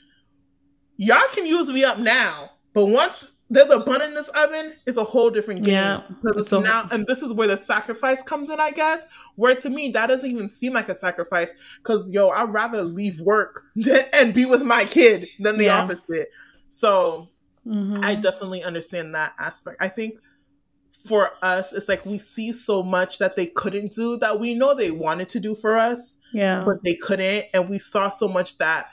[0.97, 4.97] y'all can use me up now, but once there's a bun in this oven, it's
[4.97, 5.73] a whole different game.
[5.75, 9.05] Yeah, it's it's a- now, and this is where the sacrifice comes in, I guess.
[9.35, 11.53] Where to me, that doesn't even seem like a sacrifice.
[11.77, 15.81] Because yo, I'd rather leave work than, and be with my kid than the Yeah.
[15.83, 16.29] opposite.
[16.69, 17.29] So
[17.65, 18.03] Mhm.
[18.03, 19.77] I definitely understand that aspect.
[19.79, 20.15] I think
[20.91, 24.73] for us, it's like we see so much that they couldn't do that we know
[24.73, 28.57] they wanted to do for us yeah but they couldn't and we saw so much
[28.57, 28.87] that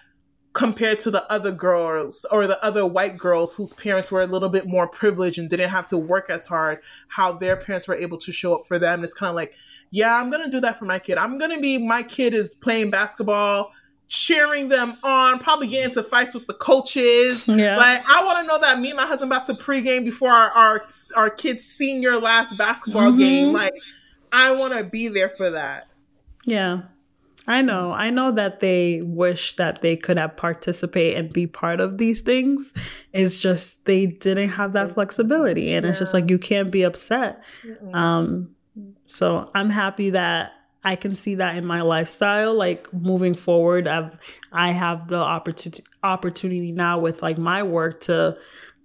[0.52, 4.48] compared to the other girls or the other white girls whose parents were a little
[4.48, 8.18] bit more privileged and didn't have to work as hard how their parents were able
[8.18, 9.54] to show up for them it's kind of like
[9.92, 12.90] yeah i'm gonna do that for my kid i'm gonna be my kid is playing
[12.90, 13.70] basketball
[14.12, 18.46] cheering them on probably get into fights with the coaches yeah like I want to
[18.52, 20.84] know that me and my husband about to pregame before our our,
[21.14, 23.18] our kid's senior last basketball Mhm.
[23.18, 23.52] game.
[23.52, 23.72] Like
[24.32, 25.86] I want to be there for that.
[26.44, 26.82] Yeah.
[27.46, 27.92] I know.
[27.92, 32.20] I know that they wish that they could have participate and be part of these
[32.20, 32.74] things.
[33.12, 37.42] It's just they didn't have that flexibility and it's just like you can't be upset.
[37.94, 38.56] Um
[39.06, 40.50] so I'm happy that
[40.82, 44.16] I can see that in my lifestyle like moving forward I've
[44.52, 48.36] I have the opportunity opportunity now with like my work to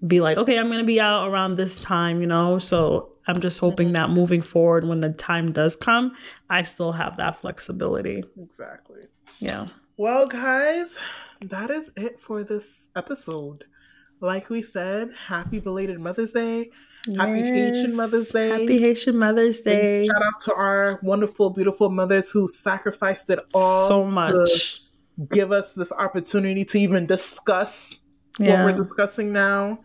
[0.06, 2.60] be like okay I'm going to be out around this time, you know?
[2.60, 3.94] So I'm just hoping mm-hmm.
[3.94, 6.14] that moving forward when the time does come,
[6.50, 8.24] I still have that flexibility.
[8.40, 9.02] Exactly.
[9.40, 9.68] Yeah.
[9.98, 10.98] Well, guys,
[11.42, 13.66] that is it for this episode.
[14.22, 16.70] Like we said, happy belated Mother's Day.
[17.18, 18.50] Happy Haitian Mother's Day.
[18.50, 20.06] Happy Haitian Mother's Day.
[20.06, 24.82] Shout out to our wonderful, beautiful mothers who sacrificed it all So to much.
[25.32, 27.96] give us this opportunity to even discuss
[28.40, 28.64] Yeah.
[28.66, 29.80] what we're discussing now.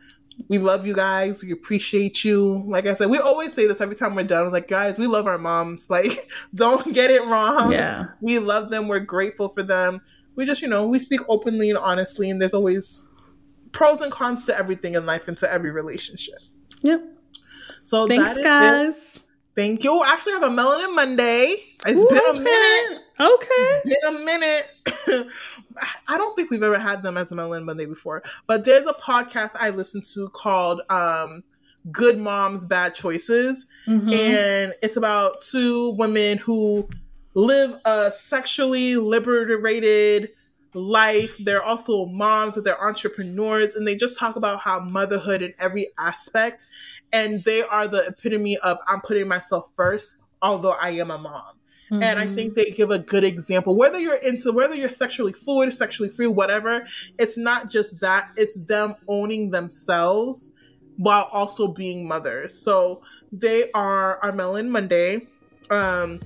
[0.49, 1.43] We love you guys.
[1.43, 2.65] We appreciate you.
[2.67, 4.51] Like I said, we always say this every time we're done.
[4.51, 5.87] Like, guys, we love our moms.
[5.91, 7.73] Like, don't get it wrong.
[7.73, 8.05] Yeah.
[8.23, 8.89] We love them.
[8.89, 10.01] We're grateful for them.
[10.37, 13.07] We just, you know, we speak openly and honestly, and there's always
[13.73, 16.37] pros and cons to everything in life and to every relationship.
[16.83, 17.03] Yep.
[17.83, 18.45] So Thanks, that is it.
[18.45, 19.21] guys.
[19.57, 19.99] Thank you.
[20.01, 21.57] I actually have a Melanin Monday.
[21.87, 23.03] It's been a minute.
[23.19, 23.81] Okay.
[23.85, 24.73] Been a minute.
[26.09, 28.93] I don't think we've ever had them as a Melanin Monday before, but there's a
[28.95, 31.43] podcast I listen to called um,
[31.91, 33.67] Good Moms, Bad Choices.
[33.87, 34.13] Mhm.
[34.13, 36.89] And it's about two women who
[37.35, 40.31] live a sexually liberated
[40.75, 41.37] life.
[41.39, 45.91] They're also moms, but they're entrepreneurs, and they just talk about how motherhood in every
[45.99, 46.69] aspect.
[47.13, 51.57] And they are the epitome of I'm putting myself first, although I am a mom.
[51.93, 52.37] And I Mhm.
[52.37, 53.75] think they give a good example.
[53.75, 56.87] Whether you're into, whether you're sexually fluid, sexually free, whatever,
[57.19, 60.53] it's not just that, it's them owning themselves
[60.99, 62.55] while also being mothers.
[62.63, 63.03] So
[63.33, 65.27] they are our Melanin Monday.
[65.69, 66.21] Um,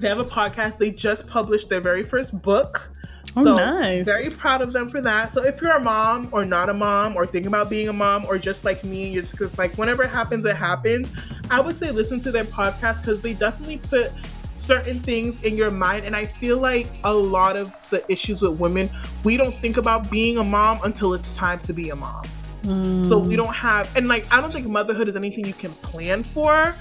[0.00, 0.78] they have a podcast.
[0.78, 2.90] They just published their very first book.
[3.36, 4.04] Oh, So nice.
[4.04, 5.32] very proud of them for that.
[5.32, 8.24] So if you're a mom or not a mom or thinking about being a mom
[8.26, 11.08] or just like me, you're just cause like whenever it happens, it happens.
[11.50, 14.12] I would say listen to their podcast because they definitely put
[14.56, 16.04] certain things in your mind.
[16.04, 18.90] And I feel like a lot of the issues with women,
[19.24, 22.24] we don't think about being a mom until it's time to be a mom.
[22.64, 23.38] So we mm.
[23.38, 26.76] don't have, and like, I don't think motherhood is anything you can plan for,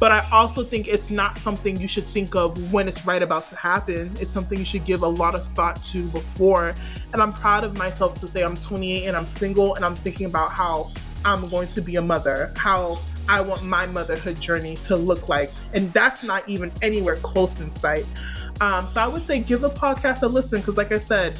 [0.00, 3.46] but I also think it's not something you should think of when it's right about
[3.48, 4.12] to happen.
[4.20, 6.74] It's something you should give a lot of thought to before.
[7.12, 10.26] And I'm proud of myself to say I'm 28 and I'm single and I'm thinking
[10.26, 10.90] about how
[11.24, 15.50] I'm going to be a mother, how I want my motherhood journey to look like.
[15.72, 18.04] And that's not even anywhere close in sight.
[18.60, 21.38] Um, so I would say give the podcast a listen because, like I said,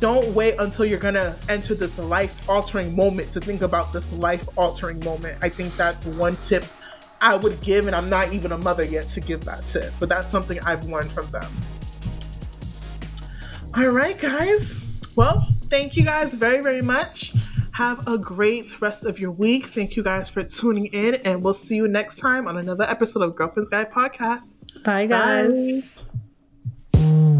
[0.00, 4.48] don't wait until you're gonna enter this life altering moment to think about this life
[4.56, 5.38] altering moment.
[5.42, 6.64] I think that's one tip
[7.20, 10.08] I would give, and I'm not even a mother yet to give that tip, but
[10.08, 11.50] that's something I've learned from them.
[13.76, 14.82] All right, guys.
[15.16, 17.34] Well, thank you guys very, very much.
[17.72, 19.66] Have a great rest of your week.
[19.66, 23.22] Thank you guys for tuning in, and we'll see you next time on another episode
[23.22, 24.82] of Girlfriend's Guide Podcast.
[24.82, 26.02] Bye, guys.
[26.92, 27.39] Bye.